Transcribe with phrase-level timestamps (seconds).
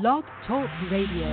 [0.00, 1.24] Blog Talk Radio.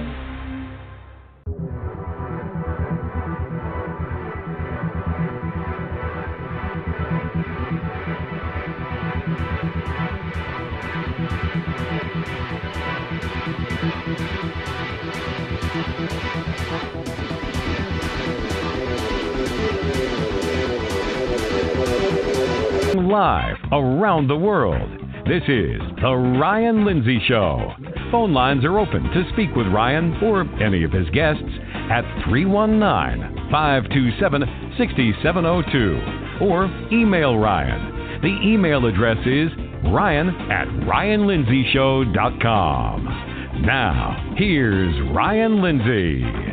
[23.02, 25.02] Live around the world.
[25.26, 27.91] This is The Ryan Lindsay Show.
[28.12, 31.42] Phone lines are open to speak with Ryan or any of his guests
[31.90, 34.44] at 319 527
[34.78, 38.20] 6702 or email Ryan.
[38.22, 39.50] The email address is
[39.86, 43.64] ryan at ryanlindsayshow.com.
[43.66, 46.51] Now, here's Ryan Lindsay.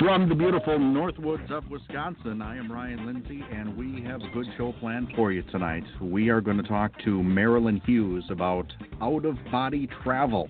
[0.00, 4.46] From the beautiful Northwoods of Wisconsin, I am Ryan Lindsay, and we have a good
[4.56, 5.84] show planned for you tonight.
[6.00, 8.72] We are going to talk to Marilynn Hughes about
[9.02, 10.48] out of body travel.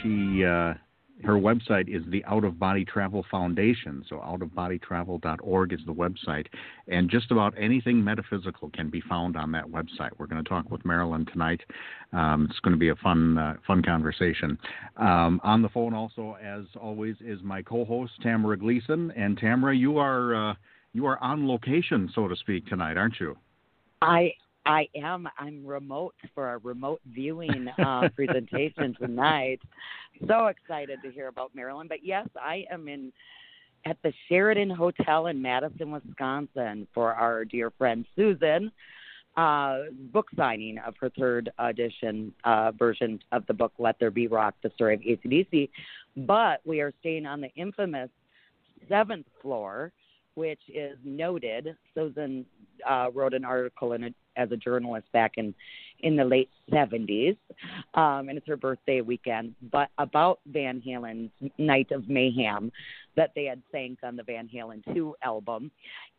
[0.00, 0.74] She uh,
[1.24, 4.04] her website is the Out of Body Travel Foundation.
[4.08, 6.46] So outofbodytravel.org is the website,
[6.86, 10.10] and just about anything metaphysical can be found on that website.
[10.18, 11.60] We're going to talk with Marilynn tonight.
[12.12, 14.58] Um, it's going to be a fun uh, fun conversation.
[14.96, 19.98] Um, on the phone also, as always, is my co-host Tamara Gleason, and Tamara, you
[19.98, 20.54] are uh,
[20.92, 23.36] you are on location, so to speak, tonight, aren't you?
[24.02, 24.32] I
[24.68, 25.26] I am.
[25.38, 29.60] I'm remote for a remote viewing uh, presentation tonight.
[30.26, 31.88] So excited to hear about Marilynn.
[31.88, 33.12] But yes, I am in
[33.84, 38.72] at the Sheraton Hotel in Madison, Wisconsin, for our dear friend Susan
[39.36, 44.26] uh, book signing of her third edition uh, version of the book "Let There Be
[44.26, 45.70] Rock: The Story of AC/DC."
[46.16, 48.10] But we are staying on the infamous
[48.88, 49.92] seventh floor,
[50.34, 51.76] which is noted.
[51.94, 52.44] Susan
[52.88, 55.54] uh, wrote an article in a as a journalist back in
[56.00, 57.36] in the late 70s,
[57.94, 59.54] um, and it's her birthday weekend.
[59.72, 62.70] But about Van Halen's Night of Mayhem
[63.16, 65.72] that they had sang on the Van Halen 2 album,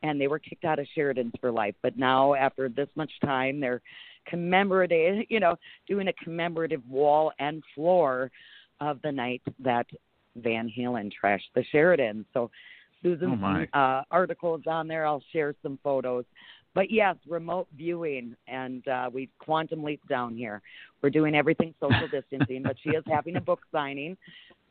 [0.03, 1.75] and they were kicked out of Sheraton's for life.
[1.81, 3.81] But now, after this much time, they're
[4.28, 5.56] commemorative, you know,
[5.88, 8.30] doing a commemorative wall and floor
[8.81, 9.88] of the night that
[10.36, 12.25] Van Halen trashed the Sheridan.
[12.34, 12.51] So
[13.01, 15.06] Susan's oh uh, article is on there.
[15.06, 16.25] I'll share some photos
[16.79, 20.62] but yes, remote viewing, and uh, we quantum leap down here.
[21.01, 24.16] We're doing everything social distancing, but she is having a book signing.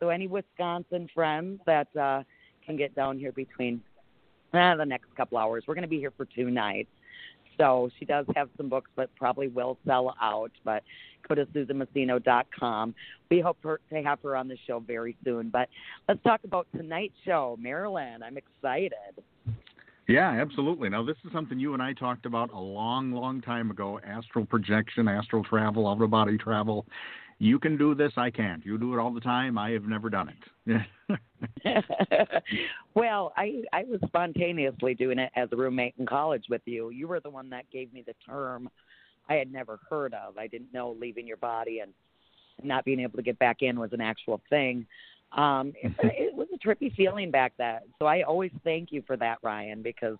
[0.00, 2.22] So any Wisconsin friends that uh,
[2.64, 3.82] can get down here between
[4.54, 6.88] uh, the next couple hours, we're going to be here for two nights.
[7.58, 10.52] So she does have some books, but probably will sell out.
[10.64, 10.84] But
[11.28, 12.94] go to SusanMasino.com.
[13.30, 15.50] We hope her, to have her on the show very soon.
[15.50, 15.68] But
[16.08, 18.22] let's talk about tonight's show, Marilynn.
[18.24, 18.94] I'm excited.
[20.08, 20.88] Yeah, absolutely.
[20.88, 24.46] Now, this is something you and I talked about a long, long time ago astral
[24.46, 26.86] projection, astral travel, out of body travel.
[27.38, 28.64] You can do this, I can't.
[28.64, 29.58] You do it all the time.
[29.58, 30.32] I have never done
[30.66, 30.84] it.
[32.94, 36.90] well, I I was spontaneously doing it as a roommate in college with you.
[36.90, 38.68] You were the one that gave me the term
[39.28, 40.38] I had never heard of.
[40.38, 41.92] I didn't know leaving your body and
[42.64, 44.86] not being able to get back in was an actual thing.
[45.32, 47.80] Um, it, it was a trippy feeling back then.
[47.98, 50.16] So I always thank you for that, Ryan, because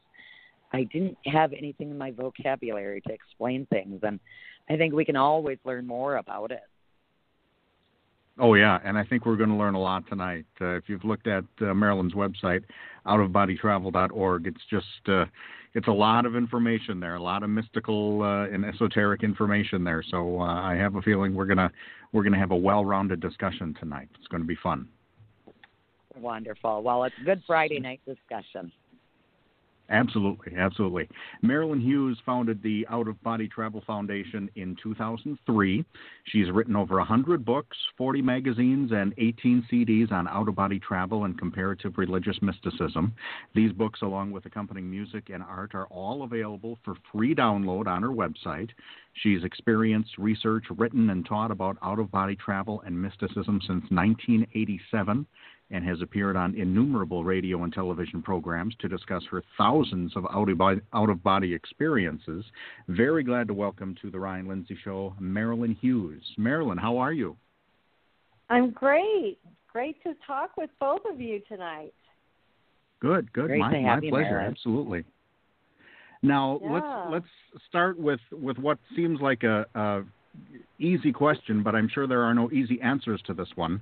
[0.73, 4.21] I didn't have anything in my vocabulary to explain things, and
[4.69, 6.65] I think we can always learn more about it.
[8.41, 10.47] Oh yeah, and I think we're going to learn a lot tonight.
[10.61, 12.63] Uh, if you've looked at uh, Marilynn's website,
[13.07, 15.25] outofbodytravel.org, it's just uh,
[15.75, 20.05] it's a lot of information there, a lot of mystical uh, and esoteric information there.
[20.09, 21.73] So uh, I have a feeling we're gonna
[22.13, 24.09] we're gonna have a well-rounded discussion tonight.
[24.19, 24.89] It's going to be fun.
[26.21, 26.83] Wonderful.
[26.83, 28.73] Well, it's good Friday night discussion.
[29.91, 31.09] Absolutely, absolutely.
[31.43, 35.83] Marilynn Hughes founded the Out of Body Travel Foundation in 2003.
[36.25, 41.25] She's written over 100 books, 40 magazines, and 18 CDs on out of body travel
[41.25, 43.15] and comparative religious mysticism.
[43.55, 48.03] These books, along with accompanying music and art, are all available for free download on
[48.03, 48.69] her website.
[49.15, 55.27] She's experienced, researched, written, and taught about out of body travel and mysticism since 1987
[55.71, 61.11] and has appeared on innumerable radio and television programs to discuss her thousands of out
[61.11, 62.45] of body experiences.
[62.89, 66.23] Very glad to welcome to the Ryan Lindsay Show Marilynn Hughes.
[66.39, 67.37] Marilynn, how are you?
[68.51, 69.39] I'm great.
[69.71, 71.93] Great to talk with both of you tonight.
[73.01, 73.49] Good, good.
[73.49, 74.31] Great my, to have my you, pleasure.
[74.31, 74.51] Marilynn.
[74.51, 75.05] Absolutely.
[76.23, 76.73] Now Yeah.
[76.73, 80.03] let's let's start with, with what seems like a, a
[80.79, 83.81] easy question, but I'm sure there are no easy answers to this one.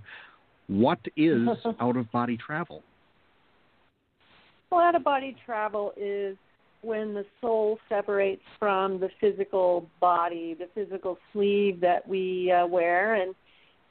[0.69, 1.49] What is
[1.81, 2.83] out of body travel?
[4.71, 6.37] Well, out of body travel is
[6.83, 13.15] when the soul separates from the physical body, the physical sleeve that we uh, wear,
[13.15, 13.35] and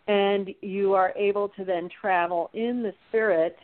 [0.07, 3.57] and you are able to then travel in the spirit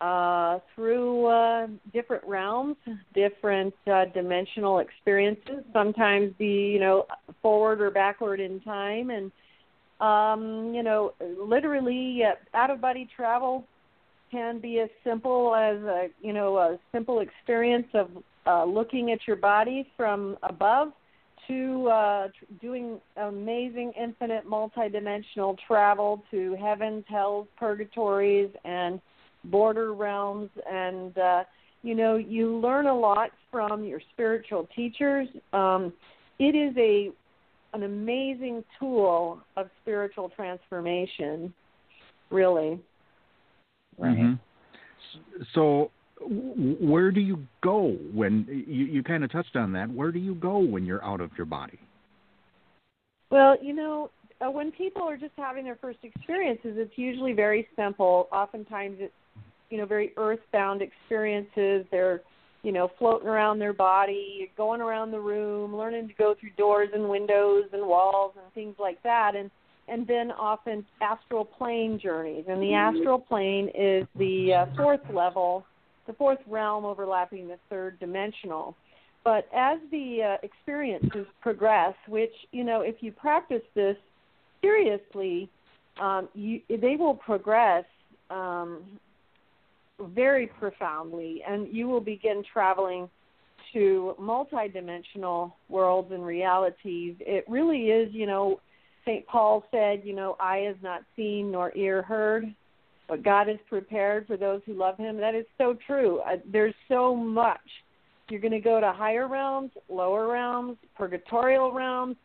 [0.00, 2.76] uh, through uh, different realms,
[3.14, 5.64] different uh, dimensional experiences.
[5.72, 7.06] Sometimes be you know
[7.42, 9.32] forward or backward in time, and
[10.00, 13.64] um, you know literally uh, out of body travel
[14.30, 18.10] can be as simple as a you know a simple experience of
[18.46, 20.92] uh, looking at your body from above
[21.46, 22.28] to uh,
[22.60, 29.00] doing amazing infinite multidimensional travel to heavens, hells, purgatories, and
[29.44, 30.50] border realms.
[30.70, 31.44] And uh,
[31.82, 35.28] you know you learn a lot from your spiritual teachers.
[35.52, 35.92] Um,
[36.38, 37.10] it is a
[37.74, 41.52] an amazing tool of spiritual transformation,
[42.30, 42.80] really.
[43.98, 44.16] Right.
[44.16, 44.34] Mm-hmm.
[45.54, 49.90] So, where do you go when you, you kind of touched on that?
[49.90, 51.78] Where do you go when you're out of your body?
[53.30, 54.10] Well, you know,
[54.40, 58.28] uh, when people are just having their first experiences, it's usually very simple.
[58.32, 59.12] Oftentimes, it's
[59.70, 61.86] you know very earthbound experiences.
[61.90, 62.22] They're
[62.68, 66.90] you know floating around their body, going around the room, learning to go through doors
[66.92, 69.34] and windows and walls and things like that.
[69.34, 69.50] And
[69.88, 72.44] and then often astral plane journeys.
[72.46, 75.64] And the astral plane is the uh, fourth level,
[76.06, 78.76] the fourth realm overlapping the third dimensional.
[79.24, 83.96] But as the uh, experiences progress, which, you know, if you practice this
[84.60, 85.48] seriously,
[85.98, 87.86] um, you, they will progress
[88.28, 88.82] um,
[90.14, 93.08] very profoundly, and you will begin traveling
[93.72, 97.16] to multidimensional worlds and realities.
[97.20, 98.60] It really is, you know,
[99.04, 99.26] St.
[99.26, 102.54] Paul said, you know, eye has not seen nor ear heard,
[103.08, 105.16] but God has prepared for those who love him.
[105.16, 106.20] That is so true.
[106.20, 107.60] Uh, there's so much.
[108.28, 112.16] You're going to go to higher realms, lower realms, purgatorial realms.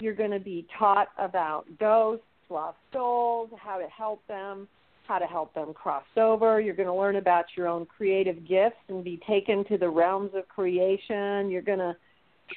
[0.00, 4.66] You're going to be taught about ghosts, lost souls, how to help them,
[5.06, 6.60] how to help them cross over.
[6.60, 10.30] You're going to learn about your own creative gifts and be taken to the realms
[10.34, 11.50] of creation.
[11.50, 11.96] You're going to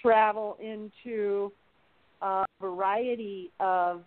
[0.01, 1.51] travel into
[2.21, 4.03] a variety of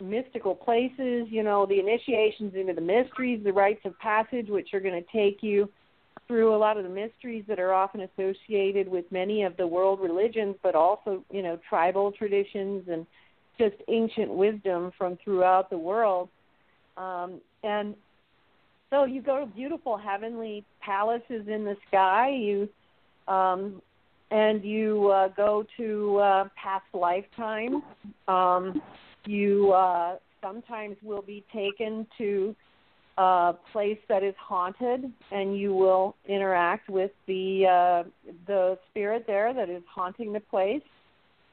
[0.00, 4.80] mystical places, you know, the initiations into the mysteries, the rites of passage, which are
[4.80, 5.68] going to take you
[6.26, 10.00] through a lot of the mysteries that are often associated with many of the world
[10.00, 13.04] religions, but also, you know, tribal traditions and
[13.58, 16.28] just ancient wisdom from throughout the world.
[17.00, 17.94] Um, and
[18.90, 22.30] so you go to beautiful heavenly palaces in the sky.
[22.30, 22.68] You
[23.32, 23.80] um,
[24.30, 27.82] and you uh, go to uh, past lifetimes.
[28.28, 28.80] Um,
[29.26, 32.54] you uh, sometimes will be taken to
[33.18, 39.54] a place that is haunted, and you will interact with the uh, the spirit there
[39.54, 40.82] that is haunting the place.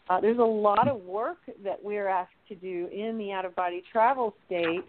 [0.09, 3.55] Uh, there's a lot of work that we're asked to do in the out of
[3.55, 4.83] body travel state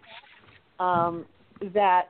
[0.79, 1.25] um,
[1.73, 2.09] that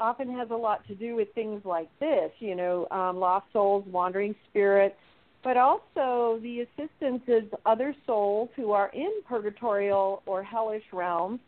[0.00, 3.84] often has a lot to do with things like this, you know, um, lost souls,
[3.86, 4.96] wandering spirits,
[5.42, 11.38] but also the assistance of other souls who are in purgatorial or hellish realms,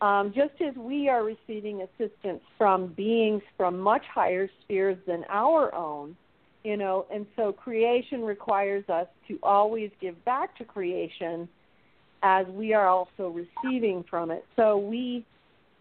[0.00, 5.74] um, just as we are receiving assistance from beings from much higher spheres than our
[5.74, 6.16] own,
[6.64, 11.48] you know, and so creation requires us to always give back to creation
[12.22, 14.44] as we are also receiving from it.
[14.56, 15.24] So we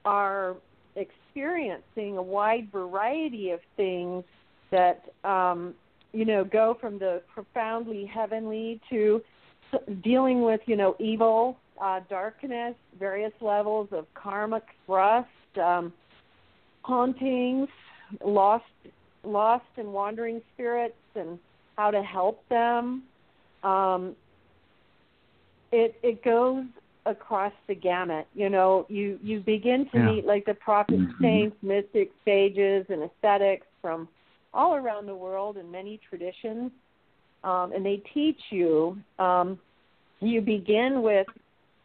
[0.06, 0.56] are
[0.96, 4.24] experiencing a wide variety of things
[4.72, 5.74] that um,
[6.14, 9.22] you know go from the profoundly heavenly to
[10.02, 15.28] dealing with you know evil, uh, darkness, various levels of karmic thrust,
[15.62, 15.94] um,
[16.82, 17.70] hauntings,
[18.24, 18.66] lost,
[19.24, 21.40] lost and wandering spirits, and
[21.78, 23.04] how to help them.
[23.64, 24.16] Um,
[25.72, 26.66] it it goes
[27.06, 28.28] across the gamut.
[28.34, 30.06] You know, you you begin to yeah.
[30.06, 31.24] meet like the prophets, mm-hmm.
[31.24, 34.08] saints, mystics, sages, and ascetics from
[34.54, 36.72] all around the world in many traditions,
[37.44, 38.98] um, and they teach you.
[39.18, 39.60] Um,
[40.22, 41.28] you begin with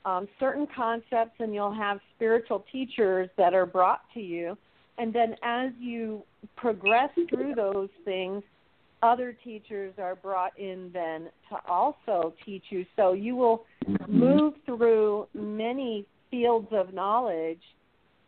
[0.05, 4.57] um, certain concepts, and you'll have spiritual teachers that are brought to you.
[4.99, 6.23] And then as you
[6.57, 8.43] progress through those things,
[9.05, 12.87] other teachers are brought in then to also teach you.
[12.97, 13.65] So you will
[14.09, 17.61] move through many fields of knowledge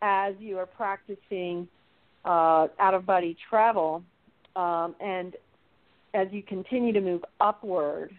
[0.03, 1.67] as you are practicing
[2.25, 4.03] uh, out of body travel.
[4.55, 5.35] Um, and
[6.13, 8.11] as you continue to move upward.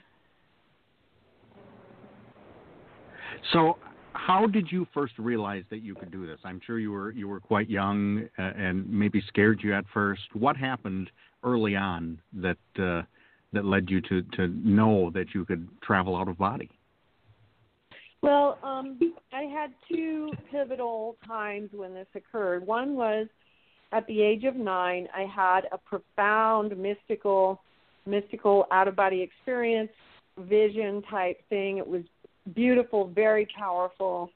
[3.52, 3.78] So,
[4.18, 6.40] how did you first realize that you could do this?
[6.44, 10.22] I'm sure you were you were quite young uh, and maybe scared you at first.
[10.32, 11.10] What happened
[11.44, 13.02] early on that uh,
[13.52, 16.68] that led you to to know that you could travel out of body?
[18.20, 18.98] Well, um,
[19.32, 22.66] I had two pivotal times when this occurred.
[22.66, 23.28] One was
[23.92, 25.06] at the age of nine.
[25.14, 27.62] I had a profound mystical,
[28.04, 29.92] mystical out of body experience,
[30.36, 31.78] vision type thing.
[31.78, 32.02] It was
[32.54, 34.30] beautiful, very powerful,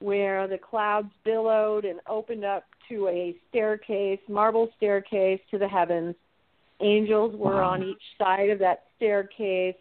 [0.00, 6.14] where the clouds billowed and opened up to a staircase, marble staircase to the heavens.
[6.80, 7.70] Angels were wow.
[7.70, 9.76] on each side of that staircase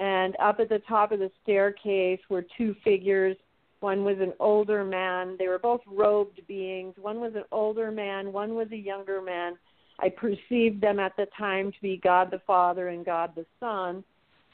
[0.00, 3.36] and up at the top of the staircase were two figures.
[3.80, 5.36] One was an older man.
[5.38, 6.94] They were both robed beings.
[6.98, 9.58] One was an older man, one was a younger man.
[10.00, 14.02] I perceived them at the time to be God the Father and God the Son.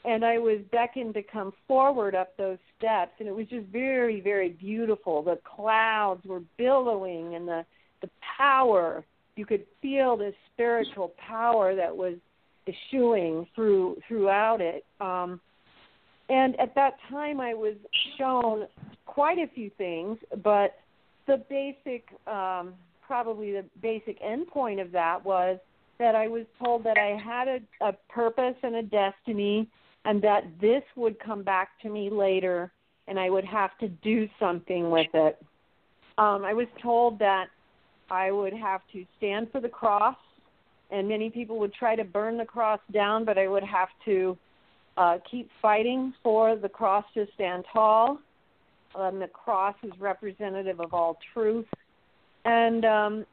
[0.05, 4.21] And I was beckoned to come forward up those steps, and it was just very,
[4.21, 5.21] very beautiful.
[5.21, 7.65] The clouds were billowing, and the
[8.01, 9.03] the power
[9.35, 12.15] you could feel the spiritual power that was
[12.67, 14.85] eschewing through throughout it.
[14.99, 15.39] Um,
[16.29, 17.75] and at that time, I was
[18.17, 18.67] shown
[19.05, 20.75] quite a few things, but
[21.25, 22.73] the basic, um,
[23.05, 25.57] probably the basic endpoint of that was
[25.99, 29.67] that I was told that I had a, a purpose and a destiny,
[30.07, 32.71] and that this would come back to me later,
[33.07, 35.37] and I would have to do something with it.
[36.17, 37.45] Um, I was told that
[38.09, 40.15] I would have to stand for the cross
[40.91, 44.37] and many people would try to burn the cross down, but I would have to
[44.95, 48.19] uh, keep fighting for the cross to stand tall.
[48.95, 51.67] Um, the cross is representative of all truth,
[52.45, 53.25] and um,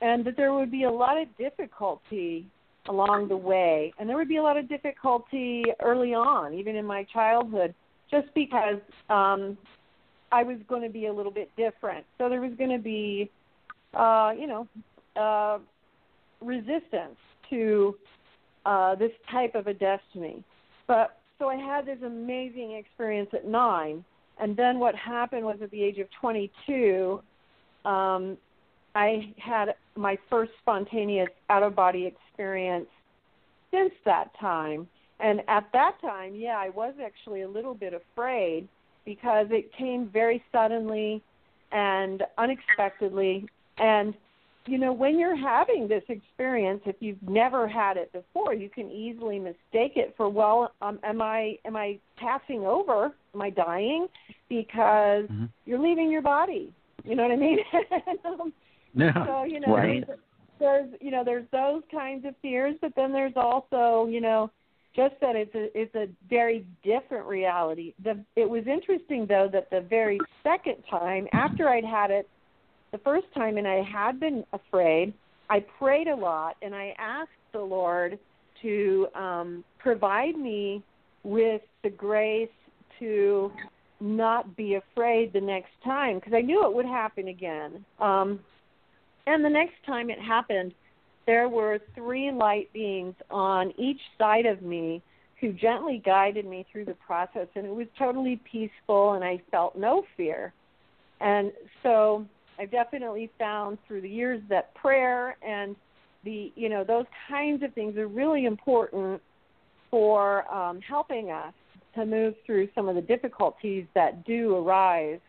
[0.00, 2.46] and that there would be a lot of difficulty
[2.88, 6.84] along the way, and there would be a lot of difficulty early on, even in
[6.84, 7.74] my childhood,
[8.10, 9.56] just because um,
[10.30, 12.04] I was going to be a little bit different.
[12.18, 13.30] So there was going to be,
[13.94, 14.68] uh, you know,
[15.16, 15.58] uh,
[16.40, 17.16] resistance
[17.50, 17.96] to
[18.66, 20.42] uh, this type of a destiny.
[20.86, 24.04] But so I had this amazing experience at nine,
[24.40, 27.20] and then what happened was at the age of 22,
[27.84, 28.36] um,
[28.94, 32.31] I had my first spontaneous out of body experience
[33.70, 34.86] since that time.
[35.20, 38.68] And at that time, yeah, I was actually a little bit afraid
[39.04, 41.22] because it came very suddenly
[41.70, 43.46] and unexpectedly.
[43.78, 44.14] And
[44.66, 48.90] you know, when you're having this experience, if you've never had it before, you can
[48.90, 53.12] easily mistake it for, well, um, am I am I passing over?
[53.34, 54.06] Am I dying?
[54.48, 55.46] Because mm-hmm.
[55.66, 56.72] you're leaving your body.
[57.04, 57.58] You know what I mean?
[58.24, 58.52] um,
[58.94, 59.26] yeah.
[59.26, 60.04] So you know, right.
[60.62, 64.50] There's, you know there's those kinds of fears, but then there's also you know
[64.94, 67.94] just that it's a it's a very different reality.
[68.02, 72.28] The it was interesting though that the very second time after I'd had it
[72.92, 75.14] the first time and I had been afraid,
[75.50, 78.18] I prayed a lot and I asked the Lord
[78.60, 80.82] to um, provide me
[81.24, 82.48] with the grace
[83.00, 83.50] to
[84.00, 87.84] not be afraid the next time because I knew it would happen again.
[87.98, 88.40] Um,
[89.26, 90.74] and the next time it happened,
[91.26, 95.02] there were three light beings on each side of me
[95.40, 99.76] who gently guided me through the process, and it was totally peaceful, and I felt
[99.76, 100.52] no fear.
[101.20, 101.52] And
[101.82, 102.26] so
[102.58, 105.76] I've definitely found through the years that prayer and
[106.24, 109.20] the you know those kinds of things are really important
[109.90, 111.52] for um, helping us
[111.94, 115.20] to move through some of the difficulties that do arise.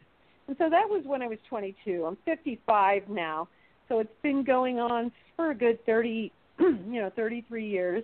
[0.47, 2.05] And so that was when I was 22.
[2.05, 3.47] I'm 55 now,
[3.89, 8.03] so it's been going on for a good 30, you know, 33 years.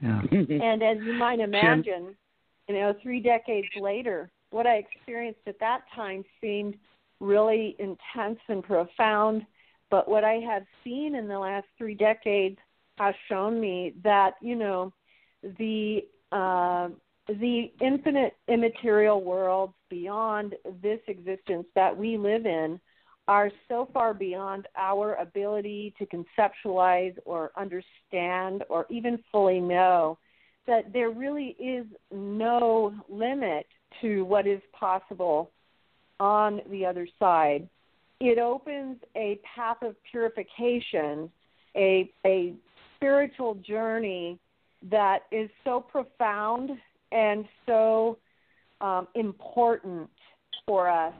[0.00, 0.20] Yeah.
[0.30, 2.16] and as you might imagine,
[2.68, 6.76] you know, three decades later, what I experienced at that time seemed
[7.20, 9.42] really intense and profound.
[9.90, 12.58] But what I have seen in the last three decades
[12.98, 14.92] has shown me that you know
[15.58, 16.00] the
[16.32, 16.88] uh,
[17.28, 22.80] the infinite immaterial worlds beyond this existence that we live in
[23.28, 30.18] are so far beyond our ability to conceptualize or understand or even fully know
[30.66, 33.66] that there really is no limit
[34.00, 35.50] to what is possible
[36.20, 37.68] on the other side.
[38.20, 41.30] It opens a path of purification,
[41.76, 42.54] a, a
[42.96, 44.38] spiritual journey
[44.90, 46.70] that is so profound
[47.12, 48.18] and so
[48.80, 50.08] um, important
[50.66, 51.12] for us.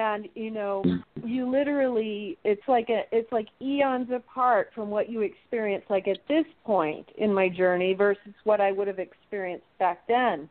[0.00, 0.82] And you know,
[1.22, 6.16] you literally it's like a it's like eons apart from what you experience like at
[6.26, 10.48] this point in my journey versus what I would have experienced back then.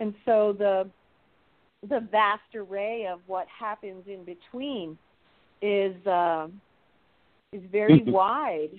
[0.00, 0.88] And so the
[1.86, 4.96] the vast array of what happens in between
[5.60, 6.48] is uh,
[7.52, 8.70] is very wide.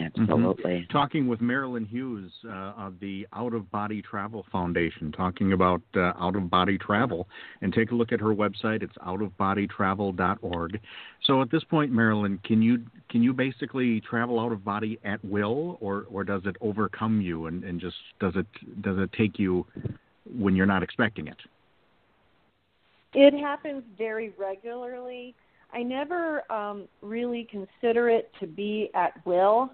[0.00, 0.72] Absolutely.
[0.72, 0.92] Mm-hmm.
[0.92, 6.12] Talking with Marilynn Hughes uh, of the Out of Body Travel Foundation, talking about uh,
[6.18, 7.28] out of body travel,
[7.60, 8.82] and take a look at her website.
[8.82, 10.80] It's outofbodytravel.org.
[11.24, 15.22] So at this point, Marilynn, can you can you basically travel out of body at
[15.24, 18.46] will, or or does it overcome you and, and just does it
[18.82, 19.66] does it take you
[20.34, 21.38] when you're not expecting it?
[23.12, 25.34] It happens very regularly.
[25.72, 29.70] I never um, really consider it to be at will.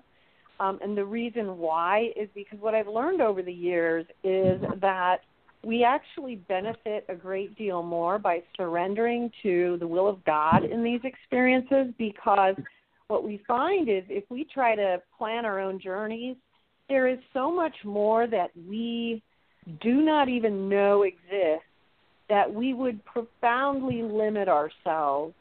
[0.58, 5.18] Um, and the reason why is because what I've learned over the years is that
[5.64, 10.82] we actually benefit a great deal more by surrendering to the will of God in
[10.84, 12.54] these experiences because
[13.08, 16.36] what we find is if we try to plan our own journeys,
[16.88, 19.22] there is so much more that we
[19.80, 21.66] do not even know exists
[22.28, 25.34] that we would profoundly limit ourselves.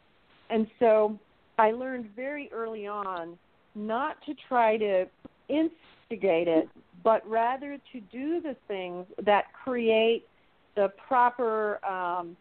[0.49, 1.19] And so
[1.57, 3.37] I learned very early on
[3.75, 5.05] not to try to
[5.49, 6.69] instigate it,
[7.03, 10.25] but rather to do the things that create
[10.75, 12.35] the proper um,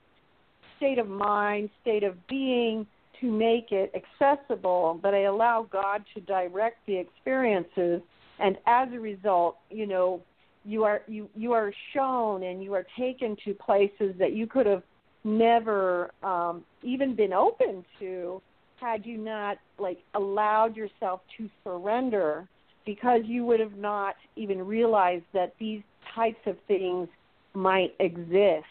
[0.76, 2.86] state of mind, state of being
[3.20, 8.02] to make it accessible, but I allow God to direct the experiences.
[8.38, 10.22] And as a result, you know,
[10.64, 14.66] you are you you are shown and you are taken to places that you could
[14.66, 14.82] have
[15.22, 18.42] never um, even been open to
[18.80, 22.48] had you not like allowed yourself to surrender
[22.86, 25.82] because you would have not even realized that these
[26.14, 27.08] types of things
[27.54, 28.66] might exist.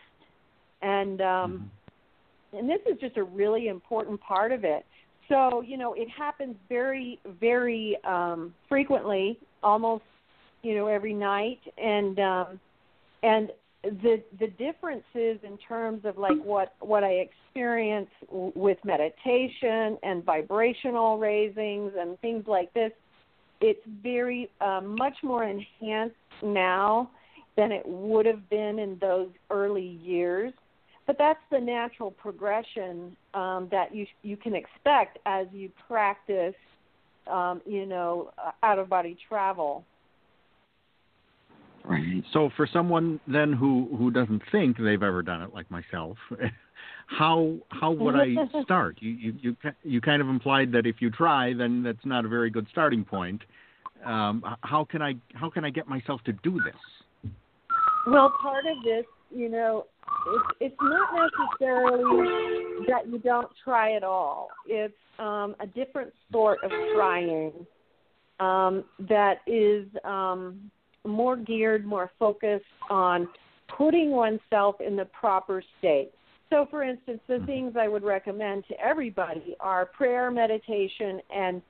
[0.81, 1.71] And um
[2.51, 2.57] mm-hmm.
[2.57, 4.85] and this is just a really important part of it.
[5.29, 10.03] So you know it happens very very um frequently almost
[10.61, 11.59] you know every night.
[11.77, 12.59] And um
[13.23, 13.51] and
[13.83, 21.17] the the differences in terms of like what what I experience with meditation and vibrational
[21.17, 22.91] raisings and things like this,
[23.59, 27.09] it's very uh, much more enhanced now
[27.57, 30.53] than it would have been in those early years.
[31.05, 36.55] But that's the natural progression um, that you you can expect as you practice,
[37.29, 38.31] um, you know,
[38.63, 39.83] out of body travel.
[41.85, 42.23] Right.
[42.31, 46.17] So for someone then who who doesn't think they've ever done it like myself,
[47.07, 48.97] how how would I start?
[48.99, 52.29] You you you you kind of implied that if you try, then that's not a
[52.29, 53.41] very good starting point.
[54.05, 57.31] Um, how can I how can I get myself to do this?
[58.07, 59.85] Well, part of this, you know,
[60.61, 61.09] it's it's not
[61.59, 64.49] necessarily that you don't try at all.
[64.67, 67.51] It's um, a different sort of trying
[68.39, 70.71] um, that is um,
[71.05, 73.27] more geared, more focused on
[73.77, 76.11] putting oneself in the proper state.
[76.49, 77.45] So, for instance, the mm-hmm.
[77.45, 81.61] things I would recommend to everybody are prayer, meditation, and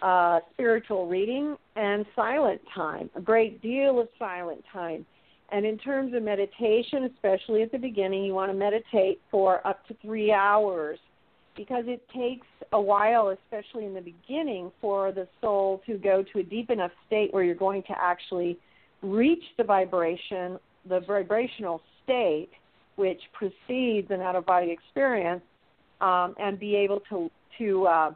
[0.00, 5.06] uh, spiritual reading and silent time, a great deal of silent time.
[5.52, 9.86] And in terms of meditation, especially at the beginning, you want to meditate for up
[9.88, 10.98] to three hours
[11.54, 16.38] because it takes a while, especially in the beginning, for the soul to go to
[16.38, 18.58] a deep enough state where you're going to actually
[19.02, 22.50] reach the vibration, the vibrational state,
[22.96, 25.42] which precedes an out of body experience,
[26.00, 28.10] um, and be able to to uh,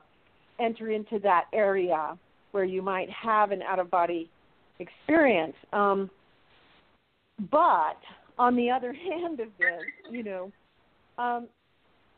[0.61, 2.16] enter into that area
[2.53, 4.31] where you might have an out of body
[4.79, 5.55] experience.
[5.72, 6.11] Um,
[7.51, 7.99] but
[8.38, 10.53] on the other hand of this, you know,
[11.18, 11.49] um,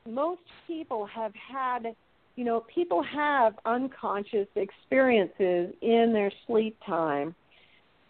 [0.08, 1.94] most people have had,
[2.36, 7.34] you know, people have unconscious experiences in their sleep time.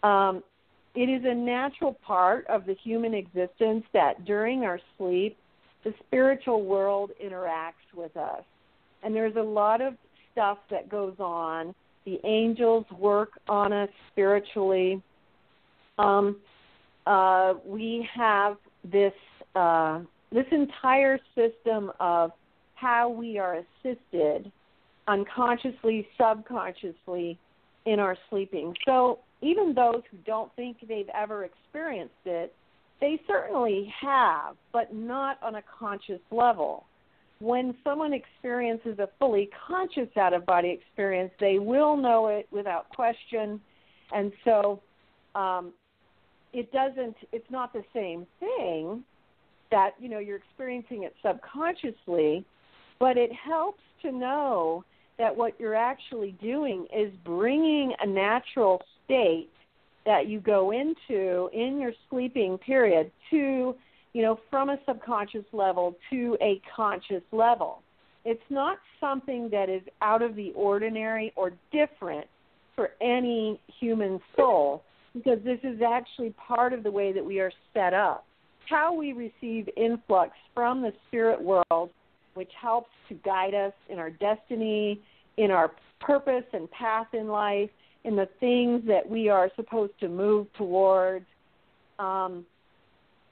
[0.03, 0.43] Um,
[0.95, 5.37] it is a natural part of the human existence that during our sleep,
[5.83, 8.43] the spiritual world interacts with us.
[9.03, 9.93] And there's a lot of
[10.31, 11.73] stuff that goes on.
[12.05, 15.01] The angels work on us spiritually.
[15.97, 16.37] Um,
[17.05, 19.13] uh, we have this
[19.55, 22.31] uh, this entire system of
[22.75, 24.51] how we are assisted
[25.07, 27.37] unconsciously, subconsciously
[27.85, 28.75] in our sleeping.
[28.85, 32.53] So even those who don't think they've ever experienced it,
[32.99, 36.85] they certainly have, but not on a conscious level.
[37.39, 42.89] When someone experiences a fully conscious out of body experience, they will know it without
[42.89, 43.61] question.
[44.11, 44.81] And so
[45.35, 45.71] um,
[46.51, 49.03] it doesn't, it's not the same thing
[49.71, 52.43] that, you know, you're experiencing it subconsciously,
[52.99, 54.83] but it helps to know
[55.17, 59.49] that what you're actually doing is bringing a natural state
[60.05, 63.75] that you go into in your sleeping period to,
[64.13, 67.81] you know, from a subconscious level to a conscious level.
[68.25, 72.27] It's not something that is out of the ordinary or different
[72.75, 77.51] for any human soul because this is actually part of the way that we are
[77.73, 78.25] set up.
[78.69, 81.89] How we receive influx from the spirit world,
[82.35, 85.01] which helps to guide us in our destiny,
[85.37, 87.69] in our purpose and path in life,
[88.03, 91.25] in the things that we are supposed to move towards.
[91.97, 92.45] Um,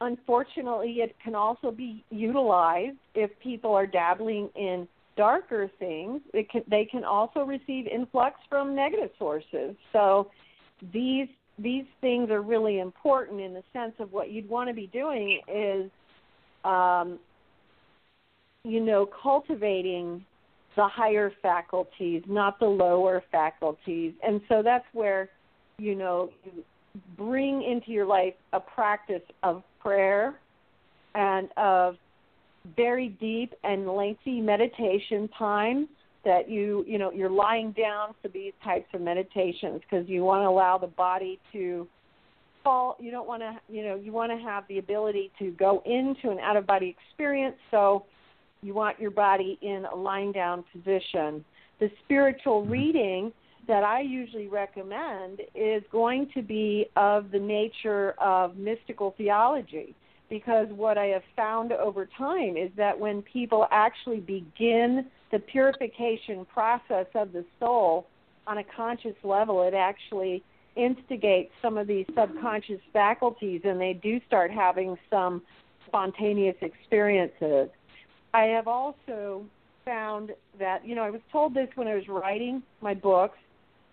[0.02, 6.22] unfortunately, it can also be utilized if people are dabbling in darker things.
[6.34, 9.76] It can, they can also receive influx from negative sources.
[9.94, 10.30] So
[10.94, 11.28] these
[11.60, 15.42] these things are really important in the sense of what you'd want to be doing
[15.52, 15.90] is,
[16.64, 17.18] um,
[18.64, 20.24] you know, cultivating
[20.78, 24.14] the higher faculties, not the lower faculties.
[24.24, 25.28] And so that's where,
[25.80, 26.64] you know, you
[27.18, 30.40] bring into your life a practice of prayer
[31.16, 31.96] and of
[32.76, 35.90] very deep and lengthy meditation time
[36.26, 40.44] that you you know you're lying down for these types of meditations because you want
[40.44, 41.88] to allow the body to
[42.64, 45.82] fall you don't want to you know you want to have the ability to go
[45.86, 48.04] into an out of body experience so
[48.62, 51.44] you want your body in a lying down position.
[51.80, 52.72] The spiritual mm-hmm.
[52.72, 53.32] reading
[53.68, 59.94] that I usually recommend is going to be of the nature of mystical theology
[60.30, 66.46] because what I have found over time is that when people actually begin the purification
[66.46, 68.08] process of the soul
[68.46, 70.44] on a conscious level, it actually
[70.76, 75.42] instigates some of these subconscious faculties and they do start having some
[75.88, 77.70] spontaneous experiences.
[78.34, 79.46] I have also
[79.86, 83.38] found that, you know, I was told this when I was writing my books,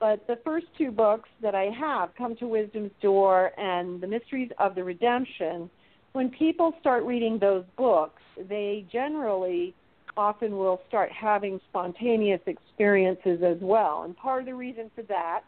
[0.00, 4.50] but the first two books that I have, Come to Wisdom's Door and The Mysteries
[4.58, 5.70] of the Redemption,
[6.12, 9.74] when people start reading those books, they generally
[10.16, 14.02] often will start having spontaneous experiences as well.
[14.04, 15.40] And part of the reason for that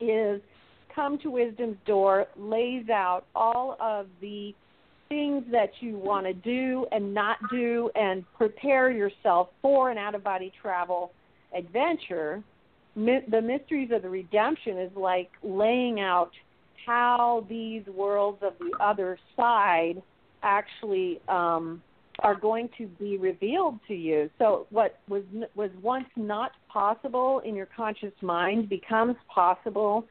[0.00, 0.40] is
[0.94, 4.54] Come to Wisdom's Door lays out all of the
[5.08, 10.14] things that you want to do and not do and prepare yourself for an out
[10.14, 11.12] of body travel
[11.56, 12.42] adventure
[12.96, 16.30] the mysteries of the redemption is like laying out
[16.86, 20.02] how these worlds of the other side
[20.42, 21.82] actually um,
[22.20, 24.30] are going to be revealed to you.
[24.38, 30.06] So what was was once not possible in your conscious mind becomes possible,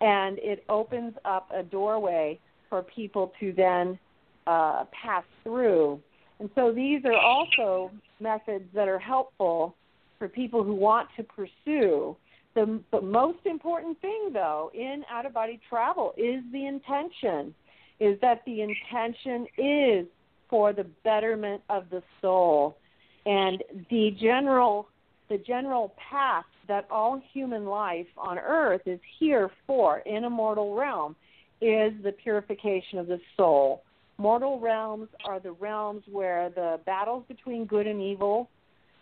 [0.00, 2.38] and it opens up a doorway
[2.70, 3.98] for people to then
[4.46, 6.00] uh, pass through.
[6.38, 9.76] And so these are also methods that are helpful
[10.18, 12.16] for people who want to pursue.
[12.54, 17.54] The, the most important thing, though, in out of body travel is the intention,
[18.00, 20.06] is that the intention is
[20.50, 22.76] for the betterment of the soul.
[23.24, 24.88] And the general
[25.28, 30.74] the general path that all human life on earth is here for in a mortal
[30.74, 31.16] realm
[31.62, 33.82] is the purification of the soul
[34.22, 38.48] Mortal realms are the realms where the battles between good and evil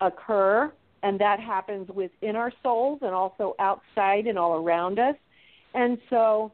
[0.01, 5.15] occur, and that happens within our souls and also outside and all around us.
[5.75, 6.53] And so,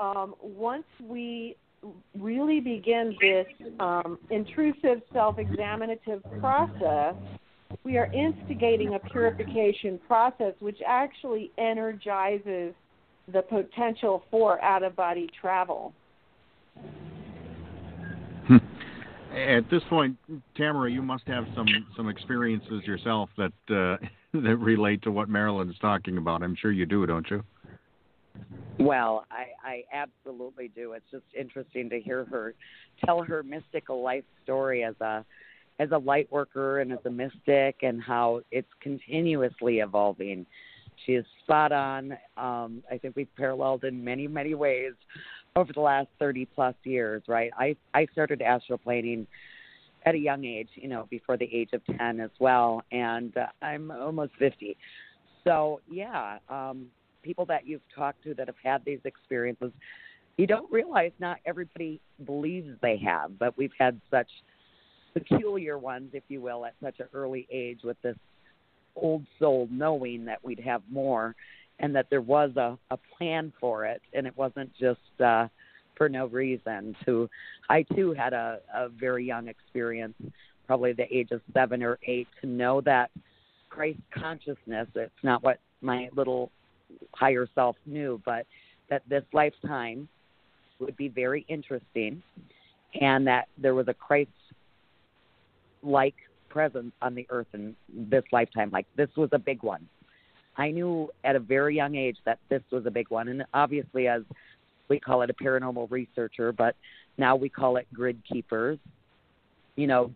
[0.00, 1.54] um, once we
[2.18, 3.46] really begin this
[3.78, 7.14] um, intrusive self examinative process,
[7.84, 12.74] we are instigating a purification process which actually energizes
[13.32, 15.94] the potential for out of body travel.
[19.34, 20.16] At this point,
[20.56, 21.66] Tamara, you must have some
[21.96, 23.96] some experiences yourself that uh,
[24.34, 26.42] that relate to what Marilynn is talking about.
[26.42, 27.42] I'm sure you do, don't you?
[28.78, 30.92] Well, I, I absolutely do.
[30.92, 32.54] It's just interesting to hear her
[33.04, 35.24] tell her mystical life story as a
[35.78, 40.46] as a light worker and as a mystic, and how it's continuously evolving.
[41.06, 42.12] She is spot on.
[42.36, 44.92] Um, I think we've paralleled in many, many ways
[45.56, 47.50] over the last 30 plus years, right?
[47.58, 49.26] I I started astroplaning
[50.04, 53.46] at a young age, you know, before the age of 10 as well, and uh,
[53.60, 54.76] I'm almost 50.
[55.44, 56.86] So, yeah, um
[57.22, 59.70] people that you've talked to that have had these experiences,
[60.36, 64.28] you don't realize not everybody believes they have, but we've had such
[65.12, 68.16] peculiar ones, if you will, at such an early age with this
[68.96, 71.34] old soul knowing that we'd have more
[71.82, 75.46] and that there was a, a plan for it and it wasn't just uh
[75.96, 77.28] for no reason to
[77.68, 80.14] i too had a, a very young experience
[80.66, 83.10] probably the age of seven or eight to know that
[83.68, 86.50] christ consciousness it's not what my little
[87.12, 88.46] higher self knew but
[88.88, 90.08] that this lifetime
[90.78, 92.22] would be very interesting
[93.00, 94.30] and that there was a Christ
[95.82, 96.14] like
[96.48, 98.70] presence on the earth in this lifetime.
[98.70, 99.88] Like this was a big one.
[100.56, 103.28] I knew at a very young age that this was a big one.
[103.28, 104.22] And obviously, as
[104.88, 106.76] we call it a paranormal researcher, but
[107.16, 108.78] now we call it grid keepers,
[109.76, 110.10] you know,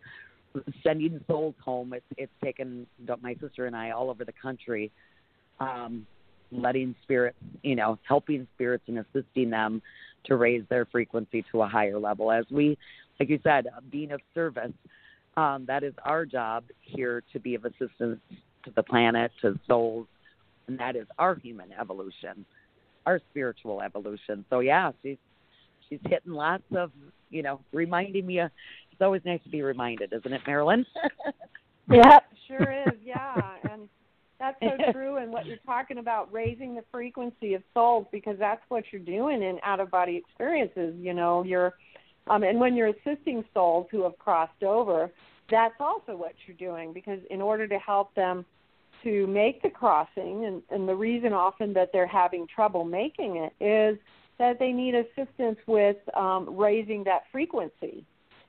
[0.83, 1.93] sending souls home.
[1.93, 2.87] It's, it's taken
[3.23, 4.91] my sister and I all over the country,
[5.61, 6.07] um,
[6.53, 9.83] letting spirits, you know, helping spirits and assisting them
[10.25, 12.31] to raise their frequency to a higher level.
[12.31, 12.77] As we,
[13.19, 14.73] like you said, being of service,
[15.37, 18.21] um, that is our job here to be of assistance
[18.65, 20.07] to the planet, to souls,
[20.69, 22.45] and that is our human evolution,
[23.05, 24.45] our spiritual evolution.
[24.51, 25.19] So yeah, she's
[25.89, 26.91] she's hitting lots of,
[27.31, 28.41] you know, reminding me.
[28.41, 28.51] Of,
[28.93, 30.85] it's always nice to be reminded, isn't it, Marilynn?
[31.91, 32.95] yeah, sure is.
[33.05, 33.89] Yeah, and
[34.39, 35.17] that's so true.
[35.17, 39.43] And what you're talking about, raising the frequency of souls, because that's what you're doing
[39.43, 40.95] in out of body experiences.
[40.99, 41.75] You know, you're,
[42.29, 45.11] um, and when you're assisting souls who have crossed over,
[45.51, 48.45] that's also what you're doing because in order to help them
[49.07, 53.53] to make the crossing, and, and the reason often that they're having trouble making it
[53.65, 53.99] is
[54.39, 58.05] that they need assistance with um, raising that frequency.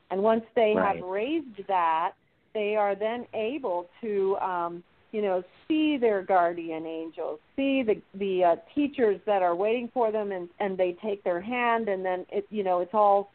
[0.10, 0.96] And once they right.
[0.96, 2.14] have raised that,
[2.54, 8.44] they are then able to um, you know, see their guardian angels, see the the
[8.44, 12.26] uh, teachers that are waiting for them, and and they take their hand, and then
[12.30, 13.32] it, you know, it's all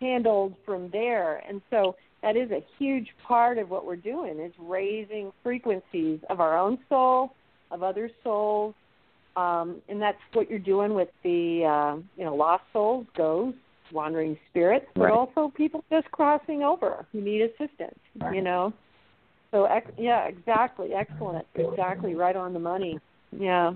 [0.00, 1.42] handled from there.
[1.48, 6.40] And so that is a huge part of what we're doing is raising frequencies of
[6.40, 7.34] our own soul,
[7.70, 8.74] of other souls,
[9.36, 13.58] um, and that's what you're doing with the uh, you know lost souls, ghosts,
[13.92, 15.12] wandering spirits, but right.
[15.12, 17.98] also people just crossing over who need assistance.
[18.20, 18.36] Right.
[18.36, 18.72] You know.
[19.50, 20.94] So ex- yeah, exactly.
[20.94, 21.46] Excellent.
[21.54, 22.14] Exactly.
[22.14, 22.98] Right on the money.
[23.32, 23.74] Yeah.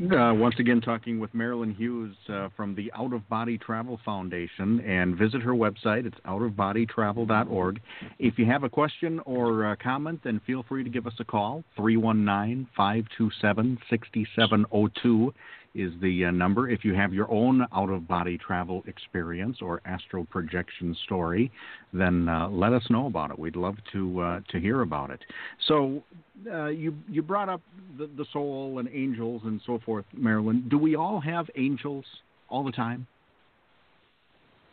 [0.00, 4.80] Uh, once again, talking with Marilynn Hughes uh, from the Out of Body Travel Foundation,
[4.80, 6.06] and visit her website.
[6.06, 7.80] It's outofbodytravel.org.
[8.18, 11.24] If you have a question or a comment, then feel free to give us a
[11.24, 15.34] call 319 527 6702
[15.74, 16.68] is the uh, number.
[16.68, 21.50] If you have your own out of body travel experience or astral projection story,
[21.92, 23.38] then uh, let us know about it.
[23.38, 25.20] We'd love to uh, to hear about it.
[25.68, 26.02] So
[26.50, 27.62] uh, you you brought up
[27.98, 30.68] the, the soul and angels and so forth, Marilynn.
[30.68, 32.04] Do we all have angels
[32.48, 33.06] all the time?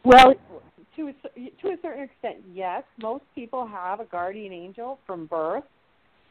[0.04, 0.34] Well,
[0.96, 2.84] to a, to a certain extent, yes.
[3.02, 5.64] Most people have a guardian angel from birth.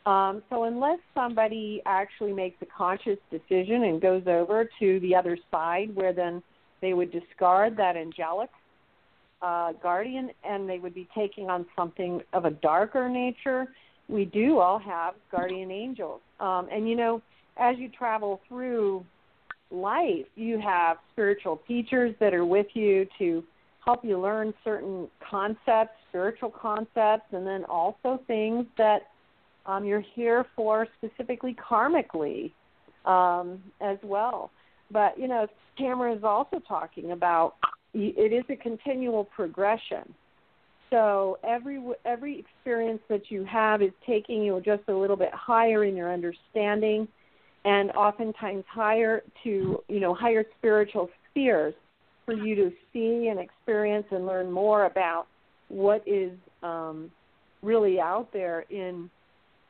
[0.07, 5.37] Um, so unless somebody actually makes a conscious decision and goes over to the other
[5.51, 6.42] side, where then
[6.81, 8.51] they would discard that angelic
[9.42, 13.66] uh, guardian and they would be taking on something of a darker nature,
[14.09, 16.21] we do all have guardian angels.
[16.38, 17.21] Um, and you know,
[17.57, 19.05] as you travel through
[19.71, 23.42] life, you have spiritual teachers that are with you to
[23.85, 29.09] help you learn certain concepts, spiritual concepts, and then also things that
[29.66, 32.52] um, you're here for specifically karmically
[33.05, 34.50] um, as well.
[34.90, 37.55] But you know, Tamara is also talking about
[37.92, 40.14] it is a continual progression.
[40.90, 45.85] So every every experience that you have is taking you just a little bit higher
[45.85, 47.09] in your understanding,
[47.64, 51.74] and oftentimes higher to you know higher spiritual spheres
[52.24, 55.26] for you to see and experience and learn more about
[55.68, 57.11] what is um,
[57.62, 59.11] really out there in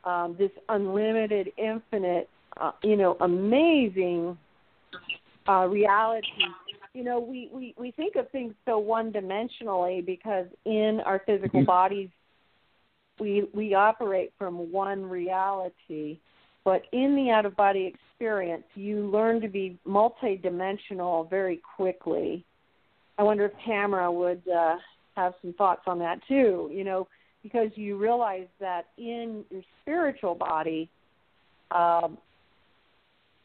[0.03, 2.29] um, this unlimited, infinite,
[2.59, 4.37] uh, you know, amazing
[5.47, 6.27] uh, reality.
[6.93, 11.59] You know, we, we, we think of things so one dimensionally because in our physical
[11.59, 11.67] mm-hmm.
[11.67, 12.09] bodies,
[13.19, 16.19] we, we operate from one reality.
[16.63, 22.43] But in the out of body experience, you learn to be multidimensional very quickly.
[23.17, 24.75] I wonder if Tamara would uh,
[25.15, 26.69] have some thoughts on that too.
[26.73, 27.07] You know,
[27.43, 30.89] because you realize that in your spiritual body,
[31.71, 32.17] um,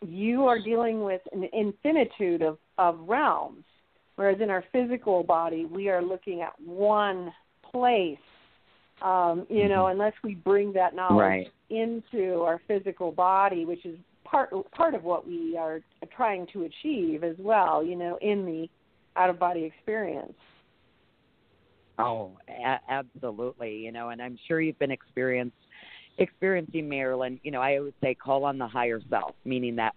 [0.07, 3.65] you are dealing with an infinitude of, of realms,
[4.17, 7.33] whereas in our physical body, we are looking at one
[7.71, 8.19] place.
[9.01, 9.93] Um, you know, mm-hmm.
[9.93, 11.47] unless we bring that knowledge right.
[11.71, 15.81] into our physical body, which is part part of what we are
[16.17, 17.85] trying to achieve as well.
[17.85, 18.69] You know, in the
[19.17, 20.35] out of body experience.
[21.99, 23.77] Oh, a- absolutely.
[23.77, 25.57] You know, and I'm sure you've been experienced
[26.19, 27.41] experiencing Marilynn.
[27.43, 29.95] You know, I always say call on the higher self, meaning that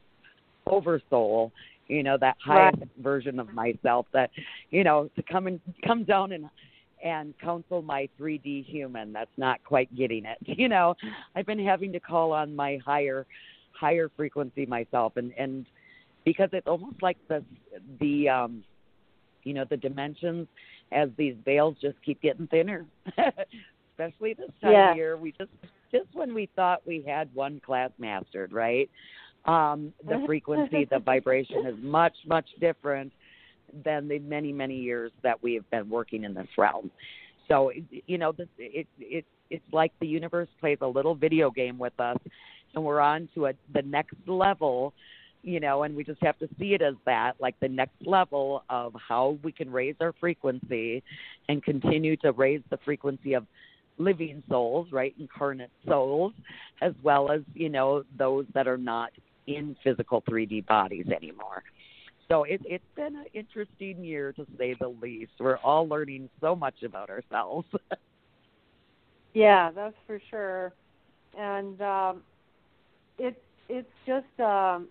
[0.66, 1.52] oversoul.
[1.88, 2.90] You know, that highest right.
[3.00, 4.32] version of myself that,
[4.72, 6.50] you know, to come and come down and
[7.04, 10.38] and counsel my 3D human that's not quite getting it.
[10.58, 10.96] You know,
[11.36, 13.26] I've been having to call on my higher
[13.80, 15.66] higher frequency myself, and and
[16.24, 17.44] because it's almost like the
[18.00, 18.64] the um,
[19.44, 20.48] you know the dimensions
[20.92, 22.86] as these veils just keep getting thinner.
[23.98, 24.92] Especially this time yeah.
[24.92, 25.52] of year, we just
[25.92, 28.90] just when we thought we had one class mastered, right?
[29.46, 33.14] Um, the frequency, the vibration is much much different
[33.84, 36.92] than the many many years that we have been working in this realm.
[37.48, 37.72] So
[38.08, 41.98] you know, this it it it's like the universe plays a little video game with
[42.00, 42.18] us,
[42.74, 44.94] and we're on to a the next level
[45.46, 48.64] you know, and we just have to see it as that, like the next level
[48.68, 51.04] of how we can raise our frequency
[51.48, 53.46] and continue to raise the frequency of
[54.00, 56.34] living souls, right, incarnate souls,
[56.82, 59.12] as well as, you know, those that are not
[59.46, 61.62] in physical 3D bodies anymore.
[62.28, 65.34] So it, it's been an interesting year to say the least.
[65.40, 67.68] We're all learning so much about ourselves.
[69.36, 70.74] yeah, that's for sure.
[71.38, 72.22] And um,
[73.20, 73.38] it's
[73.70, 74.88] it's just um,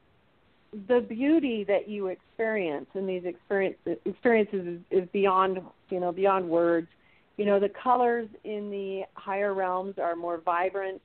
[0.89, 5.61] the beauty that you experience in these experience, experiences is, is beyond
[5.91, 6.89] you know beyond words.
[7.37, 11.01] You know the colors in the higher realms are more vibrant,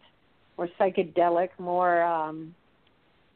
[0.58, 2.56] more psychedelic, more um,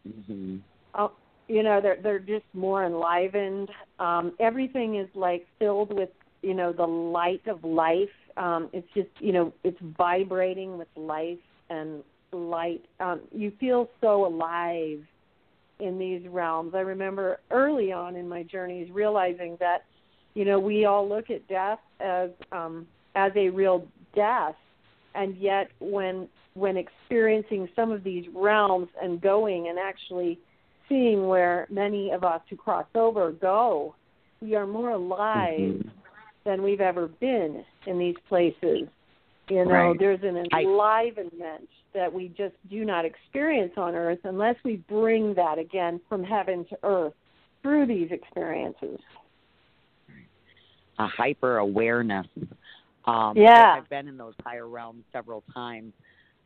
[0.07, 0.57] mm-hmm.
[0.95, 1.07] uh,
[1.47, 3.69] you know they're they're just more enlivened.
[3.99, 6.09] Um, everything is like filled with
[6.41, 8.09] you know the light of life.
[8.37, 12.83] Um, it's just you know it's vibrating with life and light.
[12.99, 15.03] Um, you feel so alive
[15.83, 16.73] in these realms.
[16.75, 19.85] I remember early on in my journeys realizing that,
[20.33, 24.55] you know, we all look at death as um, as a real death,
[25.15, 30.39] and yet when when experiencing some of these realms and going and actually
[30.87, 33.95] seeing where many of us who cross over go,
[34.41, 35.89] we are more alive mm-hmm.
[36.43, 38.87] than we've ever been in these places.
[39.49, 39.99] You know, right.
[39.99, 45.59] there's an enlivenment that we just do not experience on earth unless we bring that
[45.59, 47.13] again from heaven to earth
[47.61, 48.99] through these experiences.
[50.99, 52.27] A hyper awareness.
[53.05, 53.75] Um, yeah.
[53.77, 55.93] I've been in those higher realms several times